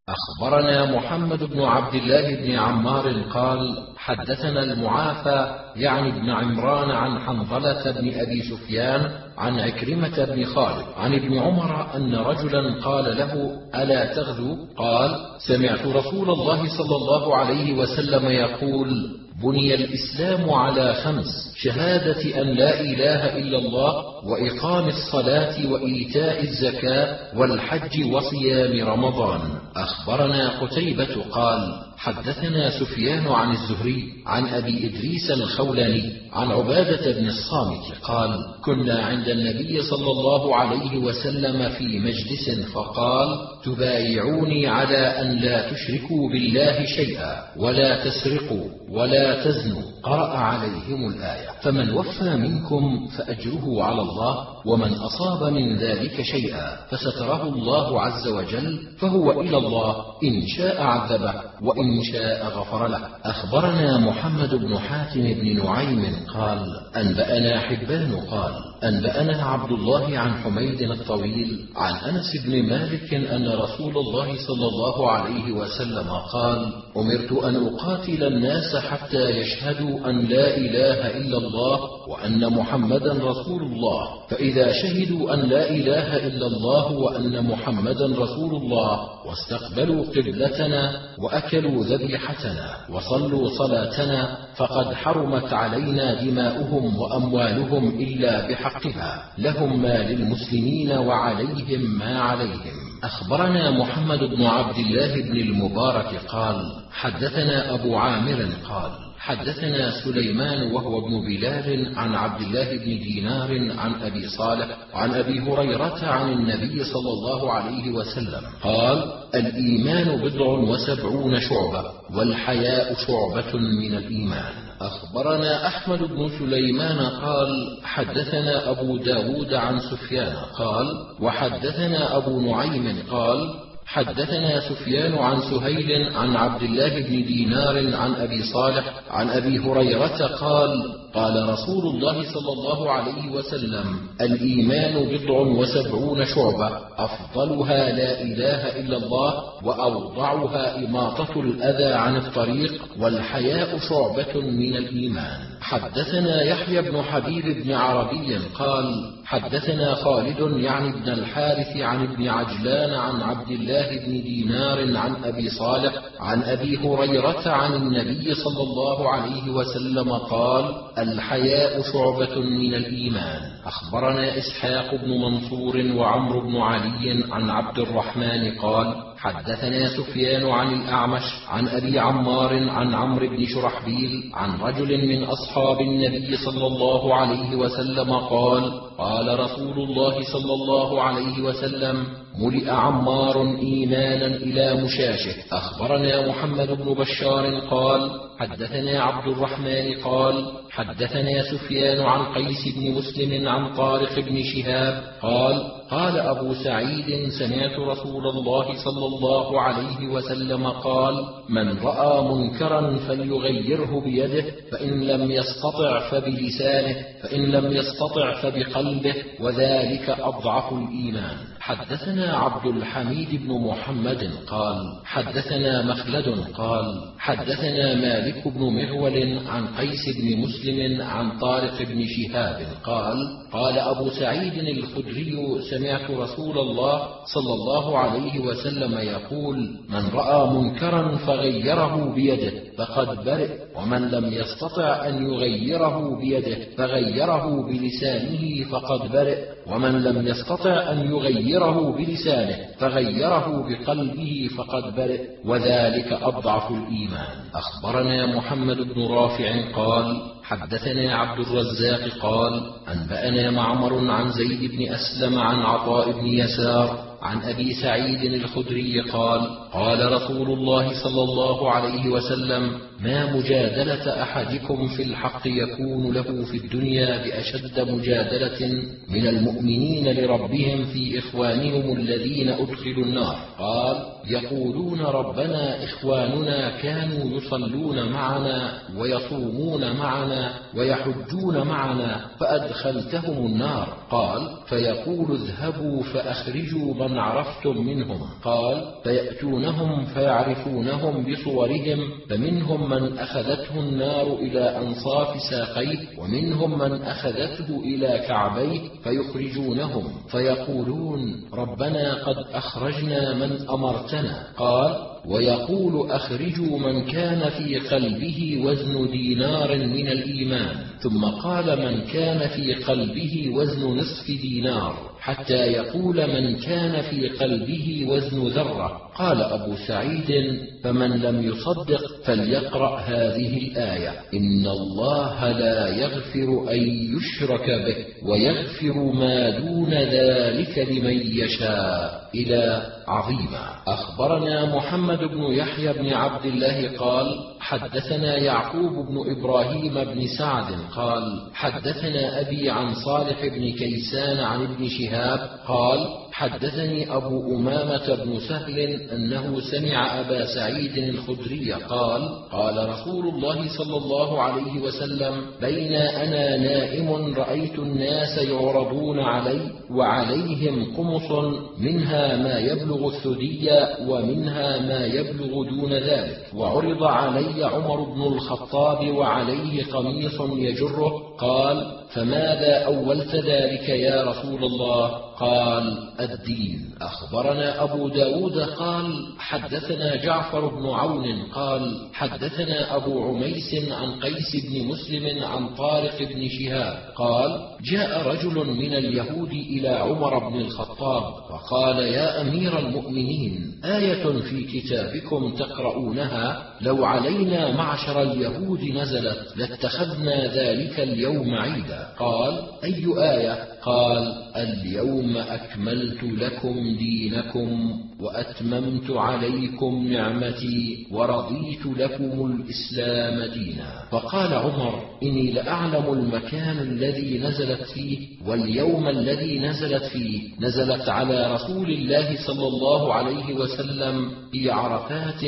أخبرنا 0.08 0.96
محمد 0.96 1.44
بن 1.44 1.60
عبد 1.62 1.94
الله 1.94 2.34
بن 2.36 2.52
عمار 2.52 3.22
قال 3.32 3.86
حدثنا 3.96 4.62
المعافى 4.62 5.56
يعني 5.76 6.08
ابن 6.08 6.30
عمران 6.30 6.90
عن 6.90 7.18
حنظلة 7.18 7.90
بن 7.90 8.20
أبي 8.20 8.42
سفيان 8.42 9.10
عن 9.38 9.60
عكرمة 9.60 10.24
بن 10.24 10.44
خالد 10.44 10.84
عن 10.96 11.14
ابن 11.14 11.38
عمر 11.38 11.96
أن 11.96 12.14
رجلا 12.14 12.80
قال 12.84 13.16
له 13.16 13.60
ألا 13.74 14.14
تغزو؟ 14.14 14.56
قال 14.76 15.20
سمعت 15.48 15.86
رسول 15.86 16.30
الله 16.30 16.68
صلى 16.78 16.96
الله 16.96 17.36
عليه 17.36 17.74
وسلم 17.74 18.26
يقول 18.26 19.16
بني 19.42 19.74
الإسلام 19.74 20.50
على 20.50 20.94
خمس 20.94 21.54
شهادة 21.56 22.42
أن 22.42 22.46
لا 22.48 22.80
إله 22.80 23.38
إلا 23.38 23.58
الله 23.58 24.04
وإقام 24.24 24.88
الصلاة 24.88 25.70
وإيتاء 25.70 26.42
الزكاة 26.42 27.38
والحج 27.38 28.12
وصيام 28.12 28.88
رمضان. 28.88 29.40
أخبرنا 29.76 30.60
قتيبة 30.60 31.24
قال 31.30 31.74
حدثنا 31.96 32.70
سفيان 32.80 33.26
عن 33.26 33.50
الزهري 33.50 34.12
عن 34.26 34.46
أبي 34.46 34.86
إدريس 34.86 35.30
الخولاني 35.30 36.12
عن 36.32 36.50
عبادة 36.50 37.12
بن 37.12 37.28
الصامت 37.28 37.84
قال 38.02 38.30
كنا 38.64 39.04
عند 39.04 39.28
النبي 39.28 39.82
صلى 39.82 40.10
الله 40.10 40.56
عليه 40.56 40.96
وسلم 40.98 41.68
في 41.68 41.98
مجلس 41.98 42.50
فقال 42.74 43.28
تبايعوني 43.64 44.66
على 44.66 44.96
أن 44.96 45.36
لا 45.36 45.70
تشركوا 45.72 46.30
بالله 46.32 46.84
شيئا 46.86 47.44
ولا 47.56 48.04
تسرقوا 48.04 48.68
ولا 48.90 49.44
تزنوا 49.44 49.93
قرأ 50.04 50.36
عليهم 50.36 51.08
الآية. 51.08 51.48
فمن 51.62 51.90
وفى 51.90 52.36
منكم 52.36 53.06
فأجره 53.06 53.82
على 53.82 54.02
الله 54.02 54.46
ومن 54.66 54.94
أصاب 54.94 55.52
من 55.52 55.76
ذلك 55.76 56.22
شيئا 56.22 56.76
فستره 56.90 57.42
الله 57.42 58.00
عز 58.00 58.28
وجل 58.28 58.80
فهو 58.98 59.40
إلى 59.40 59.56
الله 59.56 59.96
إن 60.24 60.46
شاء 60.46 60.82
عذبه 60.82 61.34
وإن 61.62 62.02
شاء 62.02 62.46
غفر 62.46 62.86
له. 62.86 63.00
أخبرنا 63.24 63.98
محمد 63.98 64.54
بن 64.54 64.78
حاتم 64.78 65.22
بن 65.22 65.64
نعيم 65.64 66.16
قال 66.34 66.80
أنبأنا 66.96 67.60
حبان 67.60 68.16
قال 68.30 68.52
أنبأنا 68.84 69.42
عبد 69.42 69.72
الله 69.72 70.18
عن 70.18 70.32
حميد 70.42 70.82
الطويل 70.82 71.66
عن 71.76 71.94
أنس 72.14 72.36
بن 72.46 72.62
مالك 72.62 73.14
أن 73.14 73.48
رسول 73.48 73.96
الله 73.98 74.26
صلى 74.46 74.66
الله 74.68 75.10
عليه 75.10 75.52
وسلم 75.52 76.08
قال 76.32 76.72
أمرت 76.96 77.32
أن 77.44 77.66
أقاتل 77.66 78.24
الناس 78.24 78.76
حتى 78.76 79.30
يشهدوا 79.30 80.10
أن 80.10 80.20
لا 80.20 80.56
إله 80.56 81.16
إلا 81.18 81.38
الله 81.38 81.78
وأن 82.08 82.52
محمدا 82.52 83.12
رسول 83.12 83.62
الله 83.62 84.08
فإذا 84.28 84.72
شهدوا 84.72 85.34
أن 85.34 85.40
لا 85.40 85.70
إله 85.70 86.26
إلا 86.26 86.46
الله 86.46 86.92
وأن 86.92 87.44
محمدا 87.46 88.06
رسول 88.06 88.54
الله 88.54 89.00
واستقبلوا 89.26 90.04
قبلتنا 90.04 91.00
وأكلوا 91.18 91.84
ذبيحتنا 91.84 92.76
وصلوا 92.90 93.48
صلاتنا 93.58 94.36
فقد 94.56 94.94
حرمت 94.94 95.52
علينا 95.52 96.22
دماؤهم 96.22 96.98
وأموالهم 96.98 97.88
إلا 97.88 98.48
بحقها 98.48 99.24
لهم 99.38 99.82
ما 99.82 99.98
للمسلمين 99.98 100.92
وعليهم 100.92 101.98
ما 101.98 102.20
عليهم. 102.20 102.74
أخبرنا 103.04 103.70
محمد 103.70 104.18
بن 104.18 104.42
عبد 104.44 104.78
الله 104.78 105.14
بن 105.22 105.36
المبارك 105.36 106.20
قال 106.28 106.72
حدثنا 106.92 107.74
أبو 107.74 107.96
عامر 107.96 108.48
قال 108.68 108.90
حدثنا 109.24 109.90
سليمان 110.04 110.72
وهو 110.72 110.98
ابن 110.98 111.20
بلال 111.26 111.92
عن 111.98 112.14
عبد 112.14 112.42
الله 112.42 112.76
بن 112.76 112.84
دينار 112.84 113.72
عن 113.78 113.94
أبي 114.02 114.28
صالح 114.28 114.76
عن 114.94 115.14
أبي 115.14 115.40
هريرة 115.40 115.98
عن 116.04 116.32
النبي 116.32 116.84
صلى 116.84 117.10
الله 117.10 117.52
عليه 117.52 117.90
وسلم 117.90 118.42
قال 118.62 119.12
الإيمان 119.34 120.16
بضع 120.16 120.46
وسبعون 120.46 121.40
شعبة 121.40 121.84
والحياء 122.16 122.94
شعبة 122.94 123.58
من 123.58 123.94
الإيمان. 123.94 124.52
أخبرنا 124.80 125.66
أحمد 125.66 125.98
بن 125.98 126.28
سليمان 126.38 126.98
قال 126.98 127.48
حدثنا 127.84 128.70
أبو 128.70 128.96
داود 128.96 129.54
عن 129.54 129.80
سفيان 129.80 130.36
قال 130.58 130.86
وحدثنا 131.20 132.16
أبو 132.16 132.40
نعيم 132.40 133.02
قال 133.10 133.54
حدثنا 133.86 134.60
سفيان 134.60 135.18
عن 135.18 135.40
سهيل 135.40 136.16
عن 136.16 136.36
عبد 136.36 136.62
الله 136.62 136.88
بن 136.88 137.24
دينار 137.24 137.96
عن 137.96 138.14
أبي 138.14 138.42
صالح 138.42 138.84
عن 139.10 139.30
أبي 139.30 139.58
هريرة 139.58 140.26
قال 140.26 141.03
قال 141.14 141.48
رسول 141.48 141.86
الله 141.86 142.32
صلى 142.32 142.52
الله 142.52 142.90
عليه 142.90 143.28
وسلم 143.32 143.84
الإيمان 144.20 144.94
بضع 145.08 145.38
وسبعون 145.40 146.24
شعبة 146.24 146.70
أفضلها 146.98 147.92
لا 147.92 148.22
إله 148.22 148.80
إلا 148.80 148.96
الله 148.96 149.34
وأوضعها 149.64 150.78
إماطة 150.78 151.40
الأذى 151.40 151.92
عن 151.92 152.16
الطريق 152.16 152.82
والحياء 153.00 153.78
شعبة 153.78 154.40
من 154.40 154.76
الإيمان. 154.76 155.38
حدثنا 155.60 156.42
يحيى 156.42 156.82
بن 156.82 157.02
حبيب 157.02 157.64
بن 157.64 157.72
عربي 157.72 158.38
قال 158.58 159.10
حدثنا 159.24 159.94
خالد 159.94 160.60
يعني 160.60 160.88
ابن 160.88 161.08
الحارث 161.12 161.76
عن 161.76 162.02
ابن 162.02 162.28
عجلان 162.28 162.94
عن 162.94 163.20
عبد 163.22 163.50
الله 163.50 163.88
بن 164.06 164.22
دينار 164.22 164.96
عن 164.96 165.14
أبي 165.24 165.48
صالح 165.50 165.92
عن 166.20 166.42
أبي 166.42 166.76
هريرة 166.76 167.48
عن 167.48 167.72
النبي 167.72 168.34
صلى 168.34 168.62
الله 168.62 169.08
عليه 169.08 169.50
وسلم 169.50 170.12
قال 170.12 170.64
الحياء 171.12 171.82
شعبة 171.92 172.40
من 172.40 172.74
الإيمان. 172.74 173.40
أخبرنا 173.66 174.38
إسحاق 174.38 174.94
بن 174.94 175.10
منصور 175.10 175.76
وعمرو 175.96 176.40
بن 176.40 176.56
علي 176.56 177.24
عن 177.30 177.50
عبد 177.50 177.78
الرحمن 177.78 178.58
قال 178.58 179.13
حدثنا 179.24 179.88
سفيان 179.88 180.50
عن 180.50 180.72
الأعمش 180.72 181.22
عن 181.48 181.68
أبي 181.68 181.98
عمار 181.98 182.68
عن 182.70 182.94
عمرو 182.94 183.28
بن 183.28 183.46
شرحبيل 183.46 184.30
عن 184.34 184.60
رجل 184.60 185.08
من 185.08 185.24
أصحاب 185.24 185.80
النبي 185.80 186.36
صلى 186.36 186.66
الله 186.66 187.14
عليه 187.14 187.56
وسلم 187.56 188.12
قال 188.12 188.80
قال 188.98 189.40
رسول 189.40 189.78
الله 189.78 190.22
صلى 190.32 190.54
الله 190.54 191.02
عليه 191.02 191.42
وسلم 191.42 192.06
ملئ 192.38 192.70
عمار 192.70 193.58
إيمانا 193.58 194.26
إلى 194.26 194.84
مشاشه. 194.84 195.34
أخبرنا 195.52 196.28
محمد 196.28 196.70
بن 196.70 196.94
بشار 196.94 197.60
قال 197.70 198.10
حدثنا 198.38 199.02
عبد 199.02 199.28
الرحمن 199.28 199.94
قال 200.04 200.52
حدثنا 200.70 201.42
سفيان 201.42 202.00
عن 202.06 202.34
قيس 202.34 202.74
بن 202.76 202.90
مسلم 202.90 203.48
عن 203.48 203.76
طارق 203.76 204.20
بن 204.20 204.42
شهاب 204.42 205.02
قال 205.22 205.62
قال 205.90 206.18
أبو 206.18 206.54
سعيد 206.54 207.28
سمعت 207.38 207.78
رسول 207.78 208.26
الله 208.26 208.66
صلى 208.84 209.06
الله 209.16 209.60
عليه 209.60 210.08
وسلم 210.08 210.66
قال 210.66 211.14
من 211.48 211.78
رأى 211.78 212.34
منكرا 212.34 212.98
فليغيره 213.08 214.00
بيده 214.00 214.44
فإن 214.72 215.00
لم 215.02 215.30
يستطع 215.30 216.10
فبلسانه 216.10 216.96
فإن 217.22 217.40
لم 217.40 217.72
يستطع 217.72 218.32
فبقلبه 218.42 219.14
وذلك 219.40 220.10
أضعف 220.10 220.72
الإيمان. 220.72 221.36
حدثنا 221.64 222.36
عبد 222.36 222.66
الحميد 222.66 223.28
بن 223.42 223.60
محمد 223.60 224.30
قال 224.46 224.76
حدثنا 225.04 225.82
مخلد 225.82 226.28
قال 226.54 226.84
حدثنا 227.18 227.94
مالك 227.94 228.48
بن 228.48 228.60
مغول 228.60 229.38
عن 229.48 229.66
قيس 229.66 230.16
بن 230.16 230.40
مسلم 230.40 231.02
عن 231.02 231.38
طارق 231.38 231.82
بن 231.82 232.04
شهاب 232.06 232.66
قال 232.84 233.16
قال 233.52 233.78
أبو 233.78 234.10
سعيد 234.10 234.78
الخدري 234.78 235.36
سمعت 235.70 236.10
رسول 236.10 236.58
الله 236.58 237.02
صلى 237.34 237.54
الله 237.54 237.98
عليه 237.98 238.38
وسلم 238.40 238.98
يقول 238.98 239.56
من 239.88 240.08
رأى 240.14 240.50
منكرا 240.50 241.16
فغيره 241.16 242.14
بيده 242.14 242.52
فقد 242.78 243.24
برئ 243.24 243.48
ومن 243.76 244.10
لم 244.10 244.32
يستطع 244.32 245.08
أن 245.08 245.26
يغيره 245.26 246.18
بيده 246.20 246.56
فغيره 246.76 247.66
بلسانه 247.68 248.64
فقد 248.72 249.12
برئ 249.12 249.38
ومن 249.66 250.02
لم 250.02 250.26
يستطع 250.26 250.92
أن 250.92 250.98
يغيره 250.98 251.53
بلسانه 251.96 252.56
فغيره 252.78 253.68
بقلبه 253.68 254.48
فقد 254.56 254.96
برئ 254.96 255.20
وذلك 255.44 256.12
أضعف 256.12 256.70
الإيمان. 256.70 257.36
أخبرنا 257.54 258.36
محمد 258.36 258.76
بن 258.76 259.06
رافع 259.06 259.72
قال 259.76 260.22
حدثنا 260.42 261.14
عبد 261.14 261.46
الرزاق 261.46 262.08
قال 262.22 262.70
أنبأنا 262.92 263.50
معمر 263.50 264.10
عن 264.10 264.30
زيد 264.30 264.70
بن 264.70 264.92
أسلم 264.92 265.38
عن 265.38 265.58
عطاء 265.60 266.10
بن 266.10 266.26
يسار 266.26 267.14
عن 267.22 267.42
أبي 267.42 267.74
سعيد 267.74 268.32
الخدري 268.32 269.00
قال 269.00 269.40
قال 269.72 270.12
رسول 270.12 270.50
الله 270.50 271.02
صلى 271.04 271.22
الله 271.22 271.70
عليه 271.70 272.08
وسلم 272.08 272.78
ما 273.00 273.36
مجادلة 273.36 274.22
أحدكم 274.22 274.88
في 274.88 275.02
الحق 275.02 275.46
يكون 275.46 276.12
له 276.14 276.44
في 276.44 276.56
الدنيا 276.56 277.24
بأشد 277.24 277.80
مجادلة 277.90 278.84
من 279.08 279.26
المؤمنين 279.26 280.08
لربهم 280.08 280.84
في 280.84 281.18
إخوانهم 281.18 281.96
الذين 281.96 282.48
أدخلوا 282.48 283.04
النار. 283.04 283.36
قال 283.58 283.96
يقولون 284.30 285.00
ربنا 285.00 285.84
إخواننا 285.84 286.80
كانوا 286.82 287.36
يصلون 287.36 288.12
معنا 288.12 288.72
ويصومون 288.96 289.96
معنا 289.96 290.54
ويحجون 290.76 291.66
معنا 291.66 292.26
فأدخلتهم 292.40 293.46
النار. 293.46 293.96
قال 294.10 294.48
فيقول 294.66 295.36
اذهبوا 295.36 296.02
فأخرجوا 296.02 296.94
من 296.94 297.18
عرفتم 297.18 297.86
منهم. 297.86 298.20
قال 298.44 298.84
فيأتونهم 299.04 300.04
فيعرفونهم 300.04 301.32
بصورهم 301.32 302.10
فمنهم 302.30 302.83
من 302.90 303.18
أخذته 303.18 303.80
النار 303.80 304.34
إلى 304.34 304.76
أنصاف 304.76 305.42
ساقيه 305.50 305.98
ومنهم 306.18 306.78
من 306.78 307.02
أخذته 307.02 307.82
إلى 307.84 308.24
كعبيه 308.28 308.80
فيخرجونهم 309.04 310.04
فيقولون 310.28 311.44
ربنا 311.52 312.14
قد 312.14 312.36
أخرجنا 312.52 313.34
من 313.34 313.68
أمرتنا. 313.70 314.46
قال 314.56 314.96
ويقول 315.26 316.10
أخرجوا 316.10 316.78
من 316.78 317.04
كان 317.04 317.50
في 317.50 317.78
قلبه 317.78 318.62
وزن 318.64 319.10
دينار 319.10 319.76
من 319.78 320.08
الإيمان 320.08 320.76
ثم 321.00 321.24
قال 321.24 321.78
من 321.78 322.00
كان 322.00 322.48
في 322.48 322.74
قلبه 322.74 323.50
وزن 323.54 323.96
نصف 323.96 324.26
دينار. 324.26 325.13
حتى 325.24 325.66
يقول 325.72 326.16
من 326.16 326.56
كان 326.56 327.02
في 327.02 327.28
قلبه 327.28 328.06
وزن 328.08 328.46
ذرة. 328.46 329.00
قال 329.14 329.42
أبو 329.42 329.76
سعيد 329.76 330.60
فمن 330.82 331.10
لم 331.10 331.42
يصدق 331.42 332.22
فليقرأ 332.24 332.98
هذه 332.98 333.58
الآية. 333.58 334.10
إن 334.34 334.66
الله 334.66 335.52
لا 335.52 335.96
يغفر 335.96 336.72
أن 336.72 336.80
يشرك 337.16 337.66
به 337.70 338.28
ويغفر 338.28 339.12
ما 339.12 339.50
دون 339.50 339.94
ذلك 339.94 340.78
لمن 340.78 341.38
يشاء. 341.38 342.23
إلى 342.34 342.86
عظيما 343.08 343.74
أخبرنا 343.86 344.76
محمد 344.76 345.18
بن 345.18 345.42
يحيى 345.42 345.92
بن 345.92 346.12
عبد 346.12 346.44
الله 346.44 346.98
قال 346.98 347.26
حدثنا 347.60 348.36
يعقوب 348.36 348.92
بن 348.92 349.16
إبراهيم 349.38 349.94
بن 349.94 350.26
سعد 350.38 350.66
قال 350.96 351.22
حدثنا 351.54 352.40
أبي 352.40 352.70
عن 352.70 352.94
صالح 352.94 353.40
بن 353.42 353.72
كيسان 353.72 354.40
عن 354.40 354.62
ابن 354.62 354.88
شهاب 354.88 355.40
قال 355.66 356.23
حدثني 356.34 357.16
أبو 357.16 357.56
أمامة 357.56 358.14
بن 358.24 358.40
سهل 358.48 358.78
أنه 359.12 359.60
سمع 359.60 360.20
أبا 360.20 360.46
سعيد 360.54 360.98
الخدري 360.98 361.72
قال 361.72 362.28
قال 362.52 362.88
رسول 362.88 363.28
الله 363.28 363.68
صلى 363.78 363.96
الله 363.96 364.42
عليه 364.42 364.80
وسلم 364.82 365.46
بين 365.60 365.92
أنا 365.94 366.56
نائم 366.56 367.34
رأيت 367.36 367.78
الناس 367.78 368.38
يعرضون 368.38 369.20
علي 369.20 369.60
وعليهم 369.90 370.96
قمص 370.96 371.30
منها 371.78 372.36
ما 372.36 372.58
يبلغ 372.58 373.08
الثدي 373.08 373.70
ومنها 374.08 374.78
ما 374.78 375.06
يبلغ 375.06 375.62
دون 375.70 375.92
ذلك 375.92 376.38
وعرض 376.56 377.02
علي 377.02 377.64
عمر 377.64 378.00
بن 378.04 378.22
الخطاب 378.22 379.16
وعليه 379.16 379.84
قميص 379.84 380.40
يجره 380.40 381.33
قال 381.38 382.04
فماذا 382.10 382.84
أولت 382.86 383.34
ذلك 383.34 383.88
يا 383.88 384.24
رسول 384.24 384.64
الله؟ 384.64 385.08
قال 385.34 385.98
الدين. 386.20 386.94
أخبرنا 387.00 387.82
أبو 387.82 388.08
داود 388.08 388.58
قال 388.58 389.26
حدثنا 389.38 390.16
جعفر 390.16 390.66
بن 390.66 390.86
عون. 390.86 391.42
قال 391.52 392.08
حدثنا 392.12 392.96
أبو 392.96 393.22
عميس 393.22 393.74
عن 393.90 394.20
قيس 394.20 394.66
بن 394.66 394.86
مسلم 394.86 395.44
عن 395.44 395.74
طارق 395.74 396.18
بن 396.22 396.48
شهاب. 396.48 396.98
قال 397.16 397.66
جاء 397.92 398.28
رجل 398.28 398.54
من 398.54 398.94
اليهود 398.94 399.50
إلى 399.50 399.88
عمر 399.88 400.48
بن 400.48 400.60
الخطاب 400.60 401.34
فقال 401.50 401.98
يا 401.98 402.40
أمير 402.40 402.78
المؤمنين 402.78 403.74
آية 403.84 404.24
في 404.40 404.64
كتابكم 404.64 405.54
تقرؤونها؟ 405.54 406.73
لو 406.84 407.04
علينا 407.04 407.72
معشر 407.76 408.22
اليهود 408.22 408.84
نزلت 408.84 409.56
لاتخذنا 409.56 410.46
ذلك 410.54 411.00
اليوم 411.00 411.54
عيدا. 411.54 412.08
قال 412.18 412.62
أي 412.84 413.04
آية؟ 413.18 413.68
قال 413.82 414.43
اليوم 414.56 415.36
أكملت 415.36 416.22
لكم 416.22 416.96
دينكم 416.98 418.00
وأتممت 418.20 419.10
عليكم 419.10 420.06
نعمتي 420.12 421.06
ورضيت 421.10 421.86
لكم 421.86 422.46
الإسلام 422.46 423.52
دينا. 423.52 424.04
فقال 424.10 424.54
عمر 424.54 425.04
إني 425.22 425.52
لأعلم 425.52 426.12
المكان 426.12 426.78
الذي 426.78 427.38
نزلت 427.38 427.82
فيه 427.94 428.18
واليوم 428.46 429.08
الذي 429.08 429.58
نزلت 429.58 430.02
فيه 430.04 430.40
نزلت 430.60 431.08
على 431.08 431.54
رسول 431.54 431.90
الله 431.90 432.36
صلى 432.46 432.66
الله 432.66 433.14
عليه 433.14 433.54
وسلم 433.54 434.30
في 434.52 434.70
عرفات 434.70 435.40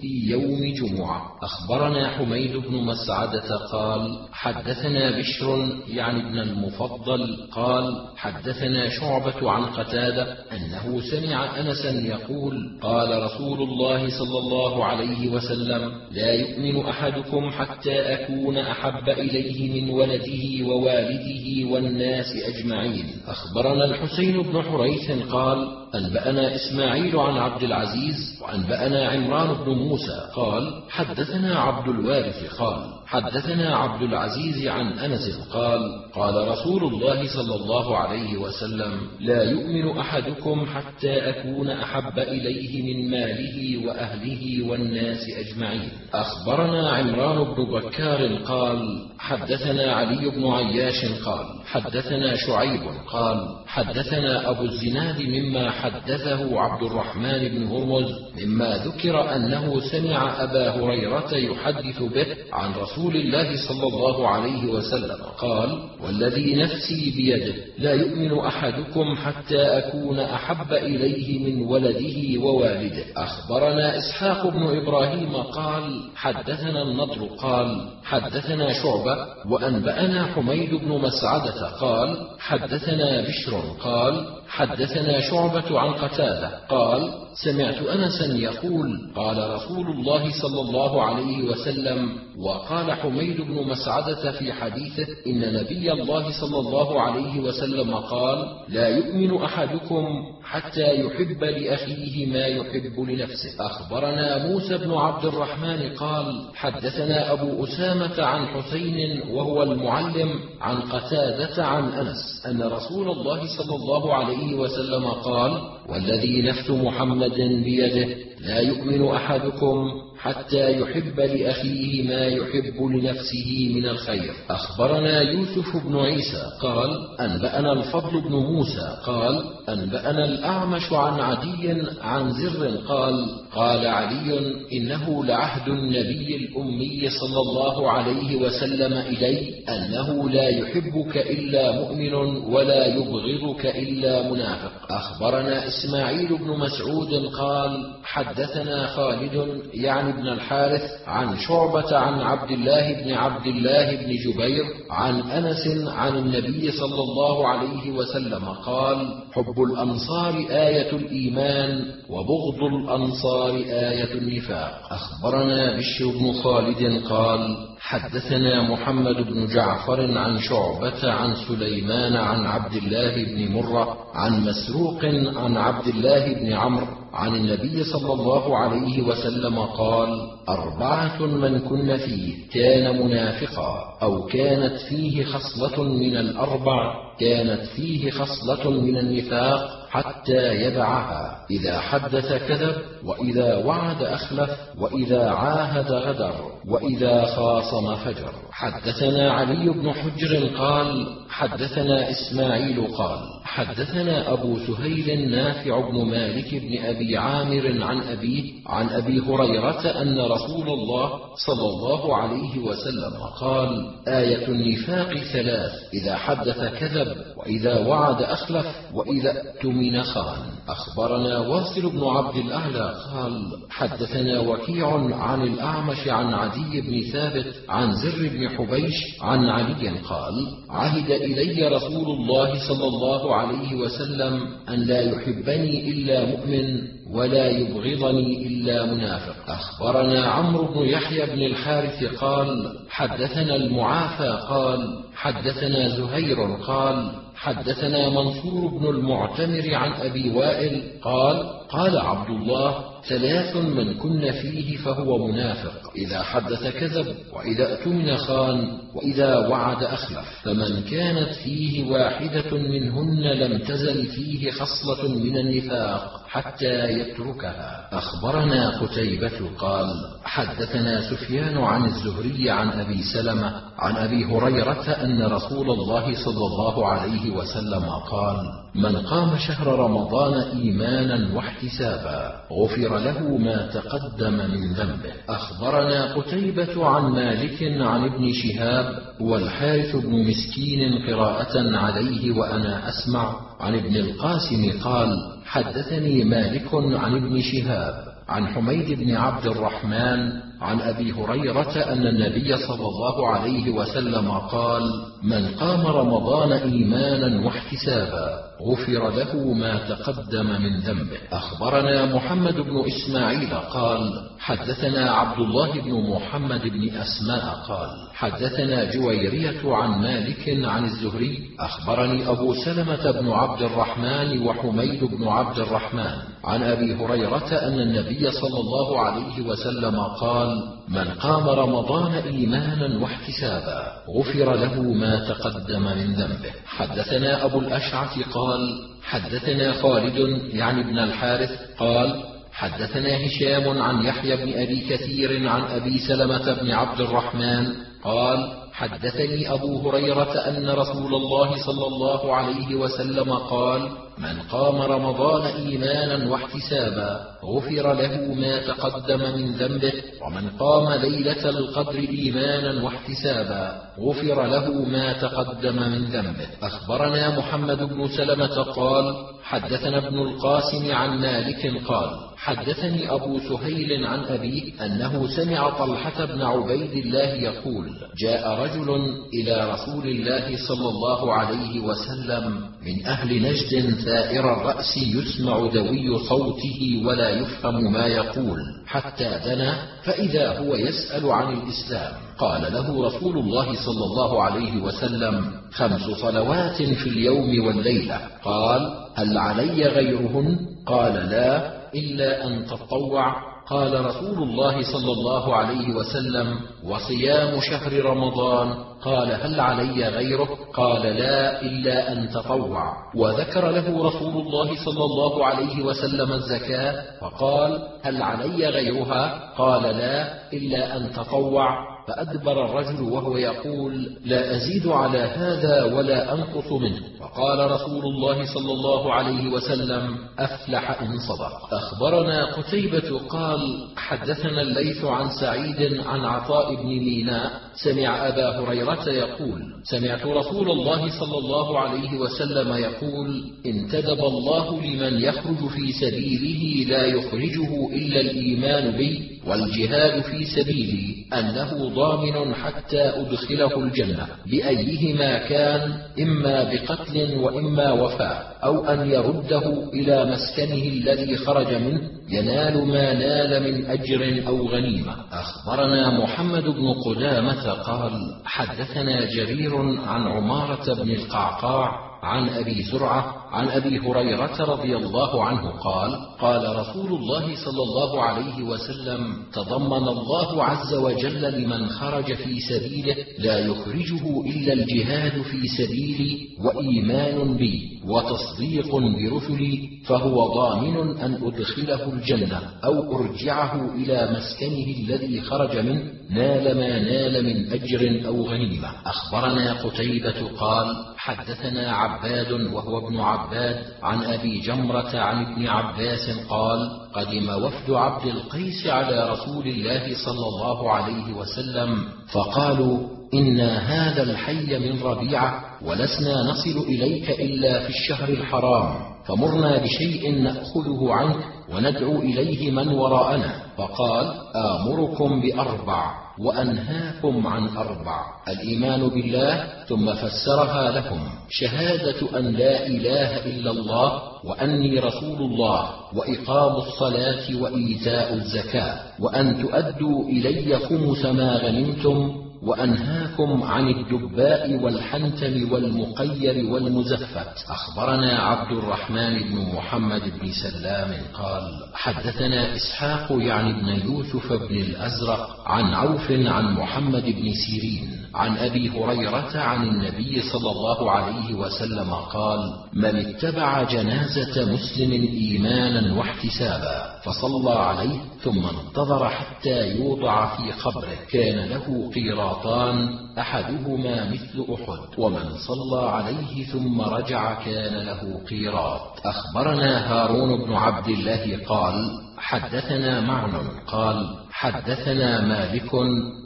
في 0.00 0.30
يوم 0.30 0.60
جمعة. 0.74 1.22
أخبرنا 1.42 2.08
حميد 2.08 2.56
بن 2.56 2.74
مسعدة 2.76 3.56
قال 3.72 4.18
حدثنا 4.32 5.18
بشر 5.18 5.76
يعني 5.88 6.20
ابن 6.20 6.38
المفضل 6.38 7.48
قال 7.52 8.06
حدثنا 8.52 8.88
شعبة 8.88 9.50
عن 9.50 9.64
قتادة 9.64 10.36
أنه 10.52 11.00
سمع 11.10 11.60
أنسا 11.60 11.90
يقول 11.90 12.78
قال 12.82 13.22
رسول 13.22 13.62
الله 13.62 14.08
صلى 14.18 14.38
الله 14.38 14.84
عليه 14.84 15.28
وسلم 15.28 15.92
لا 16.10 16.32
يؤمن 16.32 16.86
أحدكم 16.86 17.50
حتى 17.50 18.00
أكون 18.14 18.58
أحب 18.58 19.08
إليه 19.08 19.82
من 19.82 19.90
ولده 19.90 20.66
ووالده 20.68 21.70
والناس 21.70 22.26
أجمعين. 22.36 23.06
أخبرنا 23.26 23.84
الحسين 23.84 24.42
بن 24.42 24.62
حريث 24.62 25.10
قال 25.30 25.82
أنبأنا 25.94 26.54
إسماعيل 26.54 27.16
عن 27.16 27.36
عبد 27.36 27.62
العزيز 27.62 28.16
وأنبأنا 28.42 29.08
عمران 29.08 29.64
بن 29.64 29.72
موسى 29.72 30.28
قال 30.34 30.82
حدثنا 30.90 31.58
عبد 31.60 31.88
الوارث 31.88 32.54
قال 32.58 33.02
حدثنا 33.06 33.76
عبد 33.76 34.02
العزيز 34.02 34.66
عن 34.66 34.98
أنس 34.98 35.48
قال 35.52 35.80
قال 36.14 36.48
رسول 36.48 36.84
الله 36.84 37.26
صلى 37.34 37.54
الله 37.54 37.96
عليه 37.96 38.36
وسلم 38.42 39.00
لا 39.20 39.42
يؤمن 39.42 39.98
أحدكم 39.98 40.66
حتى 40.66 41.30
أكون 41.30 41.70
أحب 41.70 42.18
إليه 42.18 42.82
من 42.82 43.10
ماله 43.10 43.86
وأهله 43.86 44.68
والناس 44.68 45.18
أجمعين. 45.28 45.88
أخبرنا 46.14 46.90
عمران 46.90 47.54
بن 47.54 47.64
بكار 47.64 48.36
قال 48.36 49.08
حدثنا 49.18 49.92
علي 49.92 50.30
بن 50.30 50.46
عياش 50.46 51.04
قال 51.24 51.46
حدثنا 51.64 52.36
شعيب 52.36 52.80
قال 53.06 53.36
حدثنا 53.66 54.50
أبو 54.50 54.62
الزناد 54.62 55.22
مما 55.22 55.70
حدثه 55.70 56.60
عبد 56.60 56.82
الرحمن 56.82 57.48
بن 57.48 57.66
هرمز 57.66 58.10
مما 58.42 58.76
ذكر 58.76 59.36
أنه 59.36 59.80
سمع 59.80 60.44
هريره 60.44 60.92
هريرة 60.92 61.34
يحدث 61.34 62.02
به 62.02 62.26
عن 62.52 62.72
رسول 62.74 63.16
الله 63.16 63.56
صلى 63.68 63.86
الله 63.86 64.28
عليه 64.28 64.66
وسلم 64.66 65.22
قال 65.38 65.78
والذي 66.00 66.54
نفسي 66.54 67.12
بيده 67.16 67.54
لا 67.78 67.92
يؤمن 67.92 68.31
أحدكم 68.32 69.14
حتى 69.16 69.62
أكون 69.62 70.18
أحب 70.18 70.72
إليه 70.72 71.38
من 71.38 71.62
ولده 71.66 72.40
ووالده. 72.40 73.04
أخبرنا 73.16 73.98
إسحاق 73.98 74.46
بن 74.46 74.62
إبراهيم 74.82 75.36
قال 75.36 76.02
حدثنا 76.16 76.82
النضر 76.82 77.26
قال 77.38 77.88
حدثنا 78.04 78.72
شعبة 78.72 79.16
وأنبأنا 79.50 80.26
حميد 80.26 80.74
بن 80.74 80.88
مسعدة 80.98 81.68
قال 81.80 82.16
حدثنا 82.38 83.20
بشر 83.20 83.62
قال 83.80 84.26
حدثنا 84.48 85.20
شعبة 85.20 85.80
عن 85.80 85.92
قتادة 85.92 86.50
قال 86.68 87.10
سمعت 87.44 87.82
أنسا 87.82 88.24
يقول 88.26 89.12
قال 89.16 89.50
رسول 89.54 89.86
الله 89.90 90.30
صلى 90.42 90.60
الله 90.60 91.02
عليه 91.02 91.42
وسلم 91.42 92.18
وقال 92.38 92.92
حميد 92.92 93.40
بن 93.40 93.68
مسعدة 93.68 94.32
في 94.32 94.52
حديثه 94.52 95.06
إن 95.26 95.52
نبي 95.54 95.92
الله 95.92 96.40
صلى 96.40 96.58
الله 96.58 97.00
عليه 97.00 97.40
وسلم 97.40 97.94
قال 97.94 98.46
لا 98.68 98.88
يؤمن 98.88 99.42
أحدكم 99.42 100.04
حتى 100.44 101.00
يحب 101.00 101.44
لأخيه 101.44 102.26
ما 102.26 102.46
يحب 102.46 103.00
لنفسه. 103.00 103.66
أخبرنا 103.66 104.46
موسى 104.46 104.78
بن 104.78 104.92
عبد 104.94 105.24
الرحمن 105.24 105.94
قال 105.96 106.48
حدثنا 106.54 107.32
أبو 107.32 107.64
أسامة 107.64 108.22
عن 108.22 108.46
حسين 108.46 109.22
وهو 109.30 109.62
المعلم 109.62 110.30
عن 110.60 110.76
قتادة 110.80 111.64
عن 111.64 111.88
أنس 111.88 112.42
أن 112.46 112.62
رسول 112.62 113.10
الله 113.10 113.40
صلى 113.58 113.76
الله 113.76 114.14
عليه 114.14 114.54
وسلم 114.54 115.04
قال 115.04 115.60
والذي 115.88 116.42
نفس 116.42 116.70
محمد 116.70 117.34
بيده 117.64 118.16
لا 118.40 118.60
يؤمن 118.60 119.08
أحدكم 119.08 119.92
حتى 120.22 120.80
يحب 120.80 121.20
لأخيه 121.20 122.08
ما 122.08 122.26
يحب 122.26 122.82
لنفسه 122.82 123.72
من 123.74 123.86
الخير. 123.88 124.32
أخبرنا 124.50 125.20
يوسف 125.20 125.76
بن 125.86 125.96
عيسى 125.98 126.42
قال 126.60 126.90
أنبأنا 127.20 127.72
الفضل 127.72 128.20
بن 128.20 128.32
موسى 128.32 128.98
قال 129.06 129.44
أنبأنا 129.68 130.24
الأعمش 130.24 130.92
عن 130.92 131.20
عدي 131.20 131.82
عن 132.00 132.32
زر 132.32 132.76
قال 132.88 133.26
قال 133.54 133.86
علي 133.86 134.38
إنه 134.72 135.24
لعهد 135.24 135.68
النبي 135.68 136.36
الأمي 136.36 137.10
صلى 137.10 137.40
الله 137.40 137.90
عليه 137.90 138.36
وسلم 138.36 138.92
إلي 138.92 139.64
أنه 139.68 140.30
لا 140.30 140.48
يحبك 140.48 141.16
إلا 141.16 141.72
مؤمن 141.72 142.14
ولا 142.54 142.86
يبغضك 142.86 143.66
إلا 143.66 144.30
منافق. 144.30 144.72
أخبرنا 144.90 145.66
إسماعيل 145.66 146.28
بن 146.38 146.58
مسعود 146.58 147.26
قال 147.26 147.86
حدثنا 148.04 148.86
خالد 148.86 149.62
يعني 149.74 150.11
بن 150.16 150.28
الحارث 150.28 150.82
عن 151.06 151.36
شعبة 151.36 151.96
عن 151.98 152.20
عبد 152.20 152.50
الله 152.50 152.92
بن 152.92 153.12
عبد 153.12 153.46
الله 153.46 153.96
بن 153.96 154.10
جبير 154.24 154.64
عن 154.90 155.20
أنس 155.20 155.88
عن 155.88 156.16
النبي 156.16 156.70
صلى 156.70 157.02
الله 157.02 157.48
عليه 157.48 157.90
وسلم 157.90 158.44
قال 158.44 158.98
حب 159.32 159.62
الأنصار 159.62 160.34
آية 160.50 160.90
الإيمان 160.92 161.84
وبغض 162.10 162.62
الأنصار 162.72 163.50
آية 163.66 164.12
النفاق. 164.14 164.80
أخبرنا 164.90 165.76
بشر 165.76 166.06
بن 166.06 166.32
خالد 166.32 167.02
قال 167.08 167.56
حدثنا 167.84 168.62
محمد 168.62 169.16
بن 169.16 169.46
جعفر 169.46 170.18
عن 170.18 170.38
شعبة 170.38 171.12
عن 171.12 171.34
سليمان 171.48 172.16
عن 172.16 172.46
عبد 172.46 172.72
الله 172.76 173.24
بن 173.24 173.52
مرة 173.52 173.96
عن 174.14 174.44
مسروق 174.44 175.04
عن 175.36 175.56
عبد 175.56 175.88
الله 175.88 176.32
بن 176.34 176.52
عمرو 176.52 176.86
عن 177.12 177.34
النبي 177.34 177.84
صلى 177.84 178.12
الله 178.12 178.56
عليه 178.56 179.02
وسلم 179.02 179.58
قال 179.58 180.08
أربعة 180.48 181.26
من 181.26 181.58
كن 181.58 181.96
فيه 181.96 182.34
كان 182.54 183.02
منافقا 183.06 183.98
أو 184.02 184.26
كانت 184.26 184.76
فيه 184.88 185.24
خصلة 185.24 185.82
من 185.82 186.16
الأربع 186.16 186.94
كانت 187.20 187.60
فيه 187.76 188.10
خصلة 188.10 188.70
من 188.70 188.96
النفاق 188.98 189.81
حتى 189.92 190.54
يدعها 190.54 191.46
إذا 191.50 191.80
حدث 191.80 192.32
كذب 192.48 192.76
وإذا 193.04 193.56
وعد 193.56 194.02
أخلف 194.02 194.50
وإذا 194.78 195.30
عاهد 195.30 195.92
غدر 195.92 196.34
وإذا 196.68 197.24
خاصم 197.24 197.96
فجر. 197.96 198.32
حدثنا 198.52 199.32
علي 199.32 199.68
بن 199.68 199.92
حجر 199.92 200.56
قال 200.58 201.06
حدثنا 201.28 202.10
إسماعيل 202.10 202.86
قال 202.98 203.18
حدثنا 203.44 204.32
أبو 204.32 204.58
سهيل 204.58 205.30
نافع 205.30 205.90
بن 205.90 206.04
مالك 206.04 206.54
بن 206.54 206.84
أبي 206.84 207.16
عامر 207.16 207.82
عن 207.82 208.00
أبيه 208.00 208.52
عن 208.66 208.88
أبي 208.88 209.20
هريرة 209.20 210.02
أن 210.02 210.20
رسول 210.20 210.68
الله 210.68 211.10
صلى 211.46 211.68
الله 211.68 212.16
عليه 212.16 212.58
وسلم 212.58 213.14
قال 213.40 213.90
آية 214.08 214.48
النفاق 214.48 215.14
ثلاث 215.32 215.72
إذا 215.94 216.16
حدث 216.16 216.78
كذب 216.80 217.16
وإذا 217.36 217.86
وعد 217.86 218.22
أخلف 218.22 218.66
وإذا 218.94 219.42
اؤتمن 219.82 220.02
خان 220.02 220.52
أخبرنا 220.68 221.38
واصل 221.38 221.90
بن 221.90 222.04
عبد 222.04 222.36
الأعلى 222.36 222.94
قال 223.14 223.32
حدثنا 223.70 224.40
وكيع 224.40 225.14
عن 225.14 225.42
الأعمش 225.42 226.08
عن 226.08 226.34
عدي 226.34 226.80
بن 226.80 227.12
ثابت 227.12 227.54
عن 227.68 227.92
زر 227.92 228.28
بن 228.28 228.48
حبيش 228.48 228.94
عن 229.20 229.44
علي 229.44 229.88
قال 229.88 230.34
عهد 230.70 231.10
إلي 231.10 231.68
رسول 231.68 232.06
الله 232.06 232.68
صلى 232.68 232.86
الله 232.86 233.34
عليه 233.34 233.74
وسلم 233.74 234.42
أن 234.68 234.80
لا 234.80 235.00
يحبني 235.00 235.90
إلا 235.90 236.24
مؤمن 236.26 236.92
ولا 237.12 237.50
يبغضني 237.50 238.46
إلا 238.46 238.86
منافق. 238.86 239.50
أخبرنا 239.50 240.26
عمرو 240.26 240.74
بن 240.74 240.80
يحيى 240.80 241.26
بن 241.26 241.42
الحارث 241.42 242.04
قال 242.04 242.72
حدثنا 242.90 243.56
المعافى 243.56 244.46
قال 244.48 245.02
حدثنا 245.16 245.88
زهير 245.88 246.56
قال 246.66 247.12
حدثنا 247.36 248.08
منصور 248.08 248.66
بن 248.78 248.86
المعتمر 248.86 249.74
عن 249.74 249.92
أبي 249.92 250.30
وائل 250.30 250.82
قال 251.02 251.36
قال 251.68 251.98
عبد 251.98 252.30
الله 252.30 252.91
ثلاث 253.08 253.56
من 253.56 253.94
كن 253.94 254.32
فيه 254.32 254.76
فهو 254.76 255.26
منافق. 255.26 255.72
إذا 255.96 256.22
حدث 256.22 256.66
كذب 256.66 257.16
وإذا 257.32 257.72
اؤتمن 257.72 258.16
خان 258.16 258.78
وإذا 258.94 259.48
وعد 259.48 259.82
أخلف. 259.82 260.42
فمن 260.42 260.82
كانت 260.82 261.34
فيه 261.44 261.90
واحدة 261.90 262.58
منهن 262.58 263.22
لم 263.22 263.58
تزل 263.58 264.06
فيه 264.06 264.50
خصلة 264.50 265.08
من 265.08 265.36
النفاق 265.36 266.22
حتى 266.28 266.84
يتركها. 266.84 267.88
أخبرنا 267.92 268.80
قتيبة 268.80 269.50
قال 269.58 269.86
حدثنا 270.24 271.10
سفيان 271.10 271.58
عن 271.58 271.84
الزهري 271.84 272.50
عن 272.50 272.68
أبي 272.68 273.02
سلمة 273.02 273.60
عن 273.78 273.96
أبي 273.96 274.24
هريرة 274.24 274.90
أن 274.90 275.22
رسول 275.22 275.70
الله 275.70 276.24
صلى 276.24 276.46
الله 276.46 276.86
عليه 276.86 277.30
وسلم 277.30 277.84
قال 277.84 278.61
من 278.74 278.96
قام 278.96 279.36
شهر 279.36 279.78
رمضان 279.78 280.34
إيمانا 280.58 281.34
واحتسابا 281.34 282.32
غفر 282.52 282.98
له 282.98 283.38
ما 283.38 283.66
تقدم 283.66 284.32
من 284.32 284.72
ذنبه. 284.72 285.12
أخبرنا 285.28 286.14
قتيبة 286.14 286.86
عن 286.86 287.02
مالك 287.02 287.62
عن 287.62 288.04
ابن 288.04 288.32
شهاب 288.32 288.98
والحارث 289.20 289.96
بن 289.96 290.28
مسكين 290.28 291.06
قراءة 291.08 291.76
عليه 291.76 292.32
وأنا 292.38 292.88
أسمع. 292.88 293.34
عن 293.60 293.74
ابن 293.74 293.96
القاسم 293.96 294.80
قال 294.84 295.08
حدثني 295.44 296.24
مالك 296.24 296.74
عن 296.74 297.16
ابن 297.16 297.40
شهاب 297.40 297.94
عن 298.28 298.46
حميد 298.46 298.98
بن 298.98 299.14
عبد 299.14 299.46
الرحمن 299.46 300.32
عن 300.60 300.80
أبي 300.80 301.12
هريرة 301.12 301.72
أن 301.92 302.06
النبي 302.06 302.56
صلى 302.56 302.86
الله 302.86 303.28
عليه 303.28 303.70
وسلم 303.70 304.30
قال 304.30 304.82
من 305.22 305.48
قام 305.48 305.86
رمضان 305.86 306.52
إيمانا 306.52 307.46
واحتسابا 307.46 308.51
غفر 308.66 309.10
له 309.10 309.52
ما 309.54 309.78
تقدم 309.88 310.46
من 310.46 310.80
ذنبه. 310.80 311.18
أخبرنا 311.32 312.14
محمد 312.14 312.54
بن 312.54 312.84
إسماعيل 312.86 313.54
قال 313.54 314.32
حدثنا 314.38 315.10
عبد 315.10 315.38
الله 315.38 315.80
بن 315.80 316.10
محمد 316.10 316.62
بن 316.62 316.88
أسماء 316.94 317.44
قال 317.68 317.88
حدثنا 318.14 318.92
جويرية 318.92 319.74
عن 319.74 320.02
مالك 320.02 320.58
عن 320.64 320.84
الزهري 320.84 321.50
أخبرني 321.60 322.28
أبو 322.28 322.54
سلمة 322.54 323.10
بن 323.10 323.30
عبد 323.30 323.62
الرحمن 323.62 324.46
وحميد 324.46 325.04
بن 325.04 325.28
عبد 325.28 325.58
الرحمن 325.58 326.14
عن 326.44 326.62
أبي 326.62 326.94
هريرة 326.94 327.48
أن 327.52 327.80
النبي 327.80 328.30
صلى 328.30 328.60
الله 328.60 329.00
عليه 329.00 329.46
وسلم 329.46 330.00
قال 330.00 330.62
من 330.92 331.04
قام 331.04 331.48
رمضان 331.48 332.12
إيمانا 332.12 332.98
واحتسابا 333.02 333.92
غفر 334.16 334.54
له 334.54 334.82
ما 334.82 335.28
تقدم 335.28 335.82
من 335.82 336.14
ذنبه. 336.14 336.52
حدثنا 336.66 337.44
أبو 337.44 337.58
الأشعث 337.58 338.28
قال 338.34 338.80
حدثنا 339.02 339.72
خالد 339.72 340.18
يعني 340.54 340.80
ابن 340.80 340.98
الحارث 340.98 341.50
قال 341.78 342.22
حدثنا 342.52 343.26
هشام 343.26 343.82
عن 343.82 344.04
يحيى 344.04 344.36
بن 344.36 344.62
أبي 344.62 344.80
كثير 344.90 345.48
عن 345.48 345.62
أبي 345.62 345.98
سلمة 345.98 346.52
بن 346.52 346.70
عبد 346.70 347.00
الرحمن 347.00 347.74
قال 348.04 348.61
حدثني 348.72 349.52
أبو 349.52 349.90
هريرة 349.90 350.32
أن 350.48 350.70
رسول 350.70 351.14
الله 351.14 351.56
صلى 351.66 351.86
الله 351.86 352.34
عليه 352.34 352.74
وسلم 352.74 353.32
قال 353.32 353.88
من 354.18 354.42
قام 354.50 354.82
رمضان 354.82 355.42
إيمانا 355.42 356.30
واحتسابا 356.30 357.20
غفر 357.44 357.92
له 357.94 358.34
ما 358.34 358.66
تقدم 358.66 359.20
من 359.20 359.52
ذنبه 359.52 359.92
ومن 360.26 360.50
قام 360.50 360.92
ليلة 360.92 361.48
القدر 361.48 361.98
إيمانا 361.98 362.84
واحتسابا 362.84 363.82
غفر 363.98 364.46
له 364.46 364.70
ما 364.84 365.12
تقدم 365.12 365.76
من 365.76 366.04
ذنبه. 366.04 366.46
أخبرنا 366.62 367.38
محمد 367.38 367.82
بن 367.82 368.08
سلمة 368.08 368.62
قال 368.62 369.14
حدثنا 369.42 369.98
ابن 369.98 370.18
القاسم 370.18 370.92
عن 370.92 371.18
مالك 371.20 371.86
قال 371.86 372.31
حدثني 372.44 373.10
أبو 373.12 373.38
سهيل 373.38 374.06
عن 374.06 374.18
ابيه 374.24 374.84
أنه 374.84 375.26
سمع 375.36 375.70
طلحة 375.78 376.24
بن 376.24 376.42
عبيد 376.42 376.92
الله 376.92 377.28
يقول 377.34 377.90
جاء 378.18 378.48
رجل 378.62 378.88
إلى 379.34 379.70
رسول 379.72 380.06
الله 380.08 380.56
صلى 380.68 380.88
الله 380.88 381.32
عليه 381.34 381.80
وسلم 381.80 382.60
من 382.86 383.06
أهل 383.06 383.42
نجد 383.42 383.94
ثائر 384.04 384.52
الرأس 384.52 384.96
يسمع 384.96 385.66
دوي 385.66 386.18
صوته 386.28 387.02
ولا 387.06 387.30
يفهم 387.30 387.92
ما 387.92 388.06
يقول 388.06 388.58
حتى 388.86 389.40
دنا 389.44 389.82
فإذا 390.04 390.58
هو 390.58 390.74
يسأل 390.74 391.30
عن 391.30 391.52
الإسلام 391.52 392.12
قال 392.38 392.72
له 392.72 393.06
رسول 393.06 393.38
الله 393.38 393.64
صلى 393.74 394.04
الله 394.04 394.42
عليه 394.42 394.82
وسلم 394.82 395.52
خمس 395.72 396.02
صلوات 396.02 396.82
في 396.82 397.08
اليوم 397.08 397.66
والليلة 397.66 398.20
قال 398.44 398.90
هل 399.14 399.38
علي 399.38 399.86
غيرهن؟ 399.88 400.58
قال 400.86 401.12
لا. 401.12 401.81
إلا 401.94 402.46
أن 402.46 402.66
تطوع. 402.66 403.52
قال 403.66 404.06
رسول 404.06 404.42
الله 404.42 404.82
صلى 404.92 405.12
الله 405.12 405.56
عليه 405.56 405.94
وسلم 405.94 406.60
وصيام 406.84 407.60
شهر 407.60 408.04
رمضان. 408.04 408.74
قال 409.02 409.32
هل 409.32 409.60
علي 409.60 410.08
غيره؟ 410.08 410.48
قال 410.74 411.02
لا 411.02 411.62
إلا 411.62 412.12
أن 412.12 412.30
تطوع. 412.30 412.92
وذكر 413.16 413.70
له 413.70 414.04
رسول 414.08 414.46
الله 414.46 414.84
صلى 414.84 415.04
الله 415.04 415.46
عليه 415.46 415.82
وسلم 415.82 416.32
الزكاة 416.32 417.04
فقال 417.20 417.88
هل 418.02 418.22
علي 418.22 418.66
غيرها؟ 418.66 419.52
قال 419.58 419.82
لا 419.82 420.34
إلا 420.52 420.96
أن 420.96 421.12
تطوع. 421.12 421.91
فأدبر 422.08 422.64
الرجل 422.64 423.02
وهو 423.02 423.36
يقول 423.36 424.16
لا 424.24 424.56
أزيد 424.56 424.86
على 424.86 425.18
هذا 425.18 425.84
ولا 425.84 426.34
أنقص 426.34 426.72
منه. 426.72 427.00
فقال 427.20 427.70
رسول 427.70 428.04
الله 428.04 428.54
صلى 428.54 428.72
الله 428.72 429.12
عليه 429.12 429.48
وسلم 429.48 430.16
أفلح 430.38 431.02
إن 431.02 431.18
صدق 431.28 431.74
أخبرنا 431.74 432.44
قتيبة 432.56 433.18
قال 433.28 433.88
حدثنا 433.96 434.62
الليث 434.62 435.04
عن 435.04 435.28
سعيد 435.40 436.00
عن 436.06 436.20
عطاء 436.20 436.74
بن 436.74 436.86
ميناء 436.86 437.50
سمع 437.84 438.28
أبا 438.28 438.58
هريرة 438.58 439.08
يقول 439.08 439.62
سمعت 439.84 440.26
رسول 440.26 440.70
الله 440.70 441.20
صلى 441.20 441.38
الله 441.38 441.78
عليه 441.78 442.18
وسلم 442.18 442.72
يقول 442.72 443.44
انتدب 443.66 444.20
الله 444.24 444.80
لمن 444.80 445.20
يخرج 445.20 445.68
في 445.68 445.92
سبيله 445.92 446.90
لا 446.90 447.06
يخرجه 447.06 447.88
إلا 447.92 448.20
الإيمان 448.20 448.90
بي 448.96 449.40
والجهاد 449.46 450.22
في 450.22 450.44
سبيلي 450.44 451.24
أنه 451.32 451.94
ضامن 451.94 452.54
حتى 452.54 453.02
أدخله 453.02 453.78
الجنة 453.78 454.26
بأيهما 454.46 455.38
كان 455.38 455.92
إما 456.20 456.64
بقتل 456.64 457.38
وإما 457.38 457.92
وفاء 457.92 458.56
أو 458.64 458.84
أن 458.84 459.10
يرده 459.10 459.90
إلى 459.92 460.24
مسكنه 460.24 460.82
الذي 460.82 461.36
خرج 461.36 461.74
منه 461.74 462.00
ينال 462.28 462.86
ما 462.86 463.12
نال 463.12 463.62
من 463.62 463.86
أجر 463.86 464.42
أو 464.46 464.68
غنيمة. 464.68 465.14
أخبرنا 465.32 466.18
محمد 466.18 466.64
بن 466.64 466.92
قدامة 467.06 467.70
قال 467.70 468.12
حدثنا 468.44 469.24
جرير 469.24 469.76
عن 470.06 470.26
عمارة 470.26 470.94
بن 470.94 471.10
القعقاع 471.10 472.12
عن 472.22 472.48
أبي 472.48 472.82
زرعة 472.82 473.41
عن 473.52 473.68
أبي 473.68 473.98
هريرة 473.98 474.64
رضي 474.64 474.96
الله 474.96 475.44
عنه 475.44 475.70
قال 475.70 476.10
قال 476.40 476.76
رسول 476.78 477.12
الله 477.12 477.44
صلى 477.64 477.82
الله 477.82 478.22
عليه 478.22 478.62
وسلم 478.62 479.36
تضمن 479.52 480.08
الله 480.08 480.64
عز 480.64 480.94
وجل 480.94 481.62
لمن 481.62 481.88
خرج 481.88 482.34
في 482.34 482.60
سبيله 482.60 483.16
لا 483.38 483.58
يخرجه 483.58 484.40
إلا 484.46 484.72
الجهاد 484.72 485.42
في 485.42 485.68
سبيلي 485.78 486.38
وإيمان 486.64 487.56
بي 487.56 488.00
وتصديق 488.06 488.96
برسلي 488.96 489.88
فهو 490.06 490.54
ضامن 490.54 491.18
أن 491.18 491.38
أدخله 491.42 492.12
الجنة 492.12 492.60
أو 492.84 493.16
أرجعه 493.16 493.94
إلى 493.94 494.36
مسكنه 494.36 494.86
الذي 495.04 495.40
خرج 495.40 495.76
منه 495.76 496.12
نال 496.30 496.76
ما 496.78 496.98
نال 496.98 497.44
من 497.44 497.72
أجر 497.72 498.26
أو 498.26 498.42
غنيمة. 498.42 498.88
أخبرنا 499.06 499.72
قتيبة 499.72 500.48
قال 500.58 500.86
حدثنا 501.16 501.92
عباد 501.92 502.52
وهو 502.52 503.06
ابن 503.06 503.20
عباد 503.42 503.76
عن 504.02 504.24
أبي 504.24 504.60
جمرة 504.60 505.18
عن 505.18 505.44
ابن 505.46 505.66
عباس 505.66 506.30
قال 506.48 506.78
قدم 507.14 507.48
وفد 507.64 507.90
عبد 507.90 508.26
القيس 508.26 508.86
على 508.86 509.28
رسول 509.30 509.66
الله 509.66 510.14
صلى 510.24 510.46
الله 510.48 510.90
عليه 510.90 511.32
وسلم 511.32 512.04
فقالوا 512.32 512.98
أنا 513.34 513.78
هذا 513.78 514.22
الحي 514.22 514.78
من 514.78 515.02
ربيعة 515.02 515.64
ولسنا 515.84 516.34
نصل 516.50 516.78
إليك 516.88 517.30
إلا 517.30 517.80
في 517.80 517.88
الشهر 517.88 518.28
الحرام 518.28 518.94
فمرنا 519.26 519.78
بشيء 519.78 520.42
نأخذه 520.42 521.12
عنك 521.12 521.36
وندعو 521.74 522.18
إليه 522.18 522.70
من 522.70 522.88
وراءنا 522.88 523.52
فقال 523.76 524.34
آمركم 524.56 525.40
بأربع. 525.40 526.10
وأنهاكم 526.38 527.46
عن 527.46 527.68
أربع 527.76 528.20
الإيمان 528.48 529.08
بالله 529.08 529.64
ثم 529.88 530.14
فسرها 530.14 530.90
لهم 530.90 531.20
شهادة 531.50 532.38
أن 532.38 532.44
لا 532.52 532.86
إله 532.86 533.44
إلا 533.46 533.70
الله 533.70 534.22
وأني 534.44 534.98
رسول 534.98 535.38
الله 535.38 535.90
وإقام 536.14 536.76
الصلاة 536.76 537.60
وإيتاء 537.62 538.34
الزكاة 538.34 539.00
وأن 539.20 539.62
تؤدوا 539.62 540.24
إلي 540.28 540.78
خمس 540.78 541.24
ما 541.24 541.56
غنمتم 541.56 542.41
وأنهاكم 542.62 543.62
عن 543.62 543.88
الدباء 543.88 544.74
والحنتم 544.74 545.72
والمقير 545.72 546.66
والمزفت. 546.72 547.70
أخبرنا 547.70 548.38
عبد 548.38 548.72
الرحمن 548.78 549.38
بن 549.38 549.74
محمد 549.74 550.22
بن 550.40 550.52
سلام 550.52 551.14
قال 551.34 551.62
حدثنا 551.94 552.76
إسحاق 552.76 553.26
يعني 553.30 553.72
بن 553.72 553.88
يوسف 553.88 554.52
بن 554.52 554.76
الأزرق 554.76 555.62
عن 555.66 555.94
عوف 555.94 556.30
عن 556.30 556.74
محمد 556.74 557.24
بن 557.24 557.52
سيرين 557.52 558.08
عن 558.34 558.56
أبي 558.56 558.88
هريرة 558.90 559.58
عن 559.58 559.88
النبي 559.88 560.42
صلى 560.52 560.70
الله 560.70 561.10
عليه 561.10 561.54
وسلم 561.54 562.14
قال 562.14 562.72
من 562.92 563.16
اتبع 563.16 563.82
جنازة 563.82 564.72
مسلم 564.72 565.12
إيمانا 565.12 566.14
واحتسابا. 566.18 567.11
فصلى 567.24 567.70
عليه 567.70 568.18
ثم 568.42 568.66
انتظر 568.66 569.28
حتى 569.28 569.96
يوضع 569.96 570.56
في 570.56 570.72
قبره. 570.72 571.16
كان 571.30 571.68
له 571.68 572.10
قيراطان 572.14 573.08
أحدهما 573.38 574.30
مثل 574.30 574.66
أحد 574.74 575.18
ومن 575.18 575.56
صلى 575.68 576.10
عليه 576.10 576.64
ثم 576.64 577.00
رجع 577.00 577.64
كان 577.64 578.06
له 578.06 578.40
قيراط. 578.50 579.26
أخبرنا 579.26 580.12
هارون 580.12 580.64
بن 580.64 580.72
عبد 580.72 581.08
الله 581.08 581.58
قال 581.66 581.94
حدثنا 582.38 583.20
معن 583.20 583.52
قال 583.86 584.36
حدثنا 584.50 585.40
مالك 585.40 585.94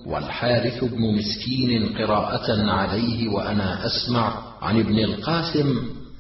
والحارث 0.06 0.84
بن 0.84 1.14
مسكين 1.14 1.96
قراءة 1.98 2.70
عليه 2.70 3.28
وأنا 3.28 3.86
أسمع 3.86 4.42
عن 4.62 4.80
ابن 4.80 4.98
القاسم 4.98 5.76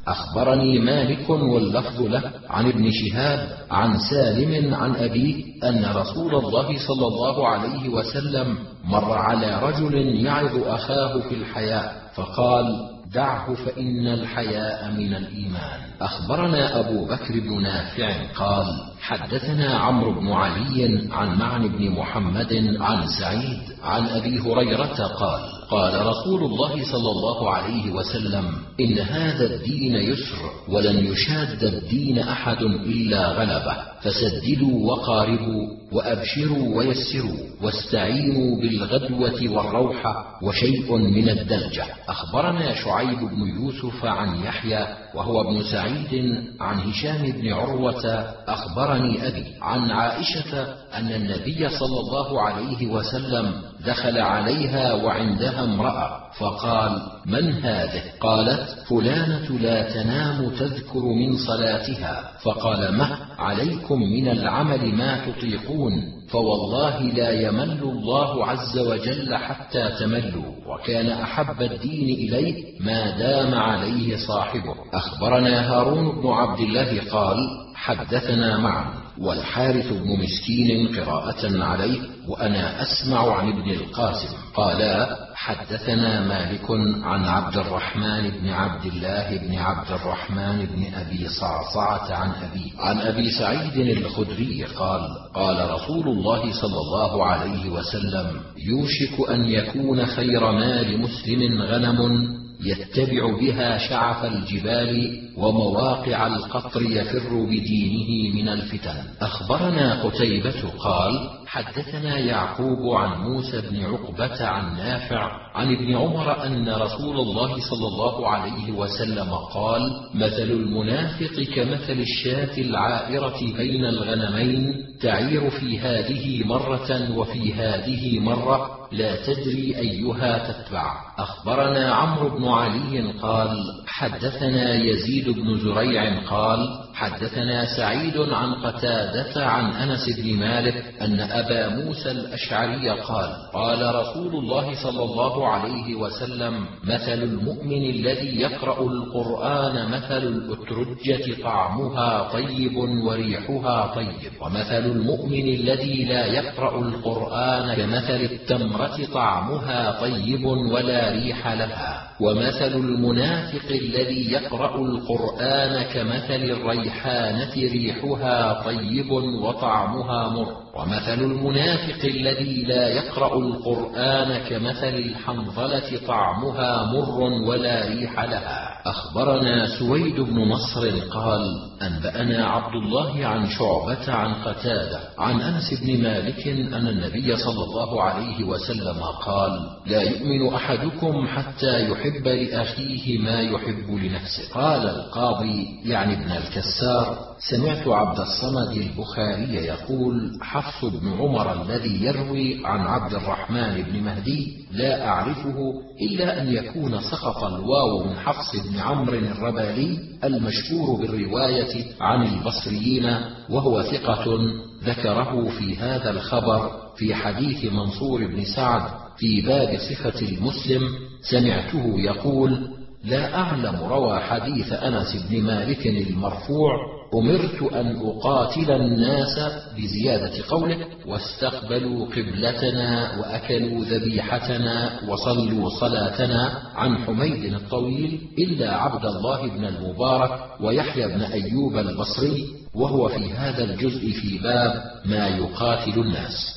أخبرني 0.08 0.78
مالك 0.78 1.30
واللفظ 1.30 2.00
له 2.02 2.22
عن 2.50 2.66
ابن 2.66 2.90
شهاب 2.90 3.48
عن 3.70 3.98
سالم 4.10 4.74
عن 4.74 4.96
ابيه 4.96 5.44
أن 5.64 5.84
رسول 5.84 6.34
الله 6.34 6.78
صلى 6.88 7.06
الله 7.06 7.48
عليه 7.48 7.88
وسلم 7.88 8.58
مر 8.84 9.12
على 9.12 9.60
رجل 9.62 9.94
يعظ 10.24 10.66
أخاه 10.66 11.20
في 11.20 11.34
الحياء 11.34 12.10
فقال 12.14 12.96
دعه 13.14 13.54
فإن 13.54 14.06
الحياء 14.06 14.90
من 14.90 15.14
الإيمان. 15.14 15.80
أخبرنا 16.00 16.80
أبو 16.80 17.04
بكر 17.04 17.40
بن 17.40 17.62
نافع 17.62 18.32
قال 18.34 18.66
حدثنا 19.06 19.78
عمرو 19.78 20.12
بن 20.12 20.32
علي 20.32 21.08
عن 21.10 21.38
معن 21.38 21.68
بن 21.68 21.90
محمد 21.90 22.76
عن 22.80 23.06
سعيد 23.20 23.58
عن 23.82 24.06
أبي 24.08 24.40
هريرة 24.40 25.06
قال 25.06 25.40
قال 25.70 26.06
رسول 26.06 26.44
الله 26.44 26.70
صلى 26.92 27.10
الله 27.10 27.50
عليه 27.50 27.90
وسلم 27.90 28.44
إن 28.80 28.98
هذا 28.98 29.54
الدين 29.54 29.94
يسر 29.94 30.50
ولن 30.68 31.06
يشاد 31.06 31.64
الدين 31.64 32.18
أحد 32.18 32.62
إلا 32.62 33.32
غلبه 33.32 33.76
فسددوا 34.00 34.92
وقاربوا 34.92 35.76
وأبشروا 35.92 36.76
ويسروا 36.76 37.38
واستعينوا 37.62 38.60
بالغدوة 38.60 39.50
والروحه 39.50 40.38
وشيء 40.42 40.96
من 40.96 41.28
الدلجة. 41.28 41.84
أخبرنا 42.08 42.74
شعيب 42.74 43.18
بن 43.18 43.46
يوسف 43.60 44.04
عن 44.04 44.42
يحيى 44.42 44.86
وهو 45.16 45.40
ابن 45.40 45.62
سعيد 45.62 46.12
عن 46.60 46.78
هشام 46.80 47.22
بن 47.32 47.52
عروة 47.52 48.04
أخبرني 48.48 49.28
أبي 49.28 49.44
عن 49.62 49.90
عائشة 49.90 50.62
أن 50.94 51.12
النبي 51.12 51.68
صلى 51.68 52.00
الله 52.00 52.40
عليه 52.42 52.86
وسلم 52.86 53.52
دخل 53.86 54.18
عليها 54.18 54.94
وعندها 54.94 55.64
امرأة 55.64 56.20
فقال 56.38 57.02
من 57.26 57.52
هذه؟ 57.52 58.02
قالت 58.20 58.76
فلانة 58.88 59.58
لا 59.58 59.92
تنام 59.92 60.50
تذكر 60.50 61.02
من 61.02 61.36
صلاتها. 61.36 62.30
فقال 62.42 62.96
مه 62.96 63.18
عليكم 63.38 64.00
من 64.00 64.28
العمل 64.28 64.94
ما 64.94 65.26
تطيقون 65.26 65.92
فوالله 66.30 67.00
لا 67.02 67.30
يمل 67.30 67.82
الله 67.82 68.46
عز 68.46 68.78
وجل 68.78 69.36
حتى 69.36 69.88
تملوا 70.00 70.52
وكان 70.66 71.08
أحب 71.08 71.62
الدين 71.62 72.18
إليه 72.18 72.80
ما 72.80 73.18
دام 73.18 73.54
عليه 73.54 74.16
صاحبه. 74.16 74.74
أخبرنا 74.94 75.72
هارون 75.72 76.22
بن 76.22 76.28
عبد 76.28 76.60
الله 76.60 77.00
قال 77.10 77.36
حدثنا 77.74 78.58
معا 78.58 79.05
والحارث 79.18 79.92
بن 79.92 80.18
مسكين 80.18 80.96
قراءة 80.96 81.64
عليه 81.64 81.98
وأنا 82.28 82.82
أسمع 82.82 83.36
عن 83.36 83.48
ابن 83.48 83.70
القاسم. 83.70 84.28
قالا 84.54 85.26
حدثنا 85.34 86.20
مالك 86.28 86.70
عن 87.02 87.24
عبد 87.24 87.56
الرحمن 87.56 88.30
بن 88.30 88.48
عبد 88.48 88.86
الله 88.86 89.36
بن 89.36 89.54
عبد 89.58 89.90
الرحمن 89.90 90.66
بن 90.66 90.94
أبي 90.94 91.28
صعصعة 91.28 92.14
عن 92.14 92.30
أبي 92.30 92.72
عن 92.78 92.98
أبي 92.98 93.30
سعيد 93.30 93.96
الخدري 93.98 94.64
قال 94.64 95.00
قال 95.34 95.70
رسول 95.70 96.08
الله 96.08 96.52
صلى 96.52 96.80
الله 96.80 97.26
عليه 97.26 97.70
وسلم 97.70 98.40
يوشك 98.56 99.30
أن 99.30 99.44
يكون 99.44 100.06
خير 100.06 100.52
مال 100.52 101.00
مسلم 101.00 101.62
غنم 101.62 102.28
يتبع 102.60 103.38
بها 103.40 103.78
شعف 103.78 104.24
الجبال 104.24 105.25
ومواقع 105.36 106.26
القطر 106.26 106.82
يفر 106.82 107.44
بدينه 107.44 108.34
من 108.34 108.48
الفتن. 108.48 108.96
أخبرنا 109.20 110.02
قتيبة 110.02 110.70
قال 110.78 111.30
حدثنا 111.46 112.18
يعقوب 112.18 112.94
عن 112.94 113.20
موسى 113.20 113.60
بن 113.60 113.84
عقبة 113.84 114.46
عن 114.46 114.76
نافع 114.76 115.46
عن 115.54 115.74
ابن 115.74 115.94
عمر 115.94 116.46
أن 116.46 116.68
رسول 116.68 117.20
الله 117.20 117.60
صلى 117.70 117.86
الله 117.88 118.28
عليه 118.28 118.72
وسلم 118.72 119.32
قال 119.32 120.00
مثل 120.14 120.42
المنافق 120.42 121.42
كمثل 121.54 122.00
الشاة 122.00 122.58
العائرة 122.58 123.56
بين 123.56 123.84
الغنمين 123.84 124.86
تعير 125.00 125.50
في 125.50 125.78
هذه 125.78 126.44
مرة 126.46 127.18
وفي 127.18 127.54
هذه 127.54 128.18
مرة 128.20 128.76
لا 128.92 129.26
تدري 129.26 129.76
أيها 129.76 130.52
تتبع. 130.52 130.94
أخبرنا 131.18 131.94
عمرو 131.94 132.38
بن 132.38 132.48
علي 132.48 133.12
قال 133.22 133.58
حدثنا 133.86 134.74
يزيد 134.74 135.25
بن 135.32 135.58
زريع 135.58 136.20
قال 136.30 136.85
حدثنا 136.96 137.76
سعيد 137.76 138.18
عن 138.18 138.54
قتادة 138.54 139.46
عن 139.46 139.64
أنس 139.72 140.18
بن 140.18 140.36
مالك 140.36 140.84
أن 141.02 141.20
أبا 141.20 141.68
موسى 141.68 142.10
الأشعري 142.10 142.90
قال 142.90 143.30
قال 143.54 143.94
رسول 143.94 144.36
الله 144.36 144.74
صلى 144.82 145.02
الله 145.02 145.48
عليه 145.48 145.94
وسلم 145.94 146.66
مثل 146.84 147.22
المؤمن 147.22 147.90
الذي 147.90 148.40
يقرأ 148.40 148.80
القرآن 148.80 149.88
مثل 149.88 150.22
الأترجة 150.22 151.42
طعمها 151.42 152.32
طيب 152.32 152.76
وريحها 152.76 153.94
طيب. 153.94 154.32
ومثل 154.40 154.84
المؤمن 154.84 155.48
الذي 155.48 156.04
لا 156.04 156.26
يقرأ 156.26 156.80
القرآن 156.80 157.74
كمثل 157.74 158.20
التمرة 158.32 158.98
طعمها 159.14 160.00
طيب 160.00 160.44
ولا 160.44 161.10
ريح 161.10 161.48
لها. 161.48 162.06
ومثل 162.20 162.72
المنافق 162.74 163.68
الذي 163.70 164.32
يقرأ 164.32 164.76
القرآن 164.76 165.82
كمثل 165.82 166.50
الريحانة 166.86 167.54
ريحها 167.54 168.62
طيب 168.64 169.10
وطعمها 169.10 170.28
مر. 170.28 170.65
ومثل 170.78 171.20
المنافق 171.20 172.04
الذي 172.04 172.62
لا 172.62 172.88
يقرأ 172.88 173.38
القرآن 173.38 174.38
كمثل 174.48 174.94
الحنظلة 174.94 176.00
طعمها 176.06 176.84
مر 176.92 177.20
ولا 177.20 177.86
ريح 177.88 178.20
لها. 178.24 178.76
أخبرنا 178.86 179.66
سويد 179.78 180.20
بن 180.20 180.38
نصر 180.48 180.98
قال 181.10 181.42
أنبأنا 181.82 182.46
عبد 182.46 182.74
الله 182.74 183.26
عن 183.26 183.50
شعبة 183.50 184.12
عن 184.12 184.34
قتادة 184.34 185.00
عن 185.18 185.40
أنس 185.40 185.74
بن 185.82 186.02
مالك 186.02 186.48
أن 186.48 186.88
النبي 186.88 187.36
صلى 187.36 187.64
الله 187.64 188.02
عليه 188.02 188.44
وسلم 188.44 189.02
قال 189.02 189.50
لا 189.86 190.02
يؤمن 190.02 190.54
أحدكم 190.54 191.26
حتى 191.26 191.90
يحب 191.90 192.28
لأخيه 192.28 193.18
ما 193.18 193.40
يحب 193.40 193.90
لنفسه. 193.90 194.54
قال 194.54 194.88
القاضي 194.88 195.66
يعني 195.84 196.14
ابن 196.14 196.30
الكسار 196.32 197.18
سمعت 197.50 197.88
عبد 197.88 198.20
الصمد 198.20 198.72
البخاري 198.76 199.54
يقول 199.54 200.38
حفص 200.66 200.84
بن 200.84 201.12
عمر 201.12 201.62
الذي 201.62 202.04
يروي 202.04 202.66
عن 202.66 202.80
عبد 202.80 203.14
الرحمن 203.14 203.82
بن 203.82 204.02
مهدي 204.02 204.66
لا 204.72 205.08
أعرفه 205.08 205.56
إلا 206.00 206.42
أن 206.42 206.52
يكون 206.52 207.00
سقط 207.00 207.44
الواو 207.44 208.04
من 208.04 208.16
حفص 208.16 208.56
بن 208.70 208.78
عمرو 208.78 209.14
الربالي 209.14 209.98
المشهور 210.24 211.00
بالرواية 211.00 211.84
عن 212.00 212.22
البصريين 212.22 213.16
وهو 213.50 213.82
ثقة 213.82 214.38
ذكره 214.84 215.48
في 215.48 215.76
هذا 215.76 216.10
الخبر 216.10 216.70
في 216.96 217.14
حديث 217.14 217.72
منصور 217.72 218.26
بن 218.26 218.44
سعد 218.44 218.82
في 219.16 219.40
باب 219.40 219.78
صفة 219.78 220.20
المسلم 220.20 220.82
سمعته 221.22 222.00
يقول 222.00 222.68
لا 223.04 223.34
أعلم 223.34 223.76
روى 223.76 224.20
حديث 224.20 224.72
أنس 224.72 225.16
بن 225.30 225.42
مالك 225.42 225.86
المرفوع 225.86 226.95
أمرت 227.14 227.72
أن 227.72 227.96
أقاتل 228.06 228.70
الناس 228.70 229.38
بزيادة 229.76 230.32
قوله 230.50 230.76
واستقبلوا 231.06 232.06
قبلتنا 232.06 233.18
وأكلوا 233.20 233.84
ذبيحتنا 233.84 235.00
وصلوا 235.08 235.68
صلاتنا 235.80 236.62
عن 236.74 236.98
حميد 236.98 237.54
الطويل 237.54 238.20
إلا 238.38 238.76
عبد 238.76 239.04
الله 239.04 239.46
بن 239.48 239.64
المبارك 239.64 240.40
ويحيى 240.60 241.06
بن 241.06 241.22
أيوب 241.22 241.76
البصري 241.76 242.46
وهو 242.74 243.08
في 243.08 243.32
هذا 243.32 243.64
الجزء 243.64 244.12
في 244.12 244.38
باب 244.38 244.82
ما 245.04 245.28
يقاتل 245.28 246.00
الناس. 246.00 246.55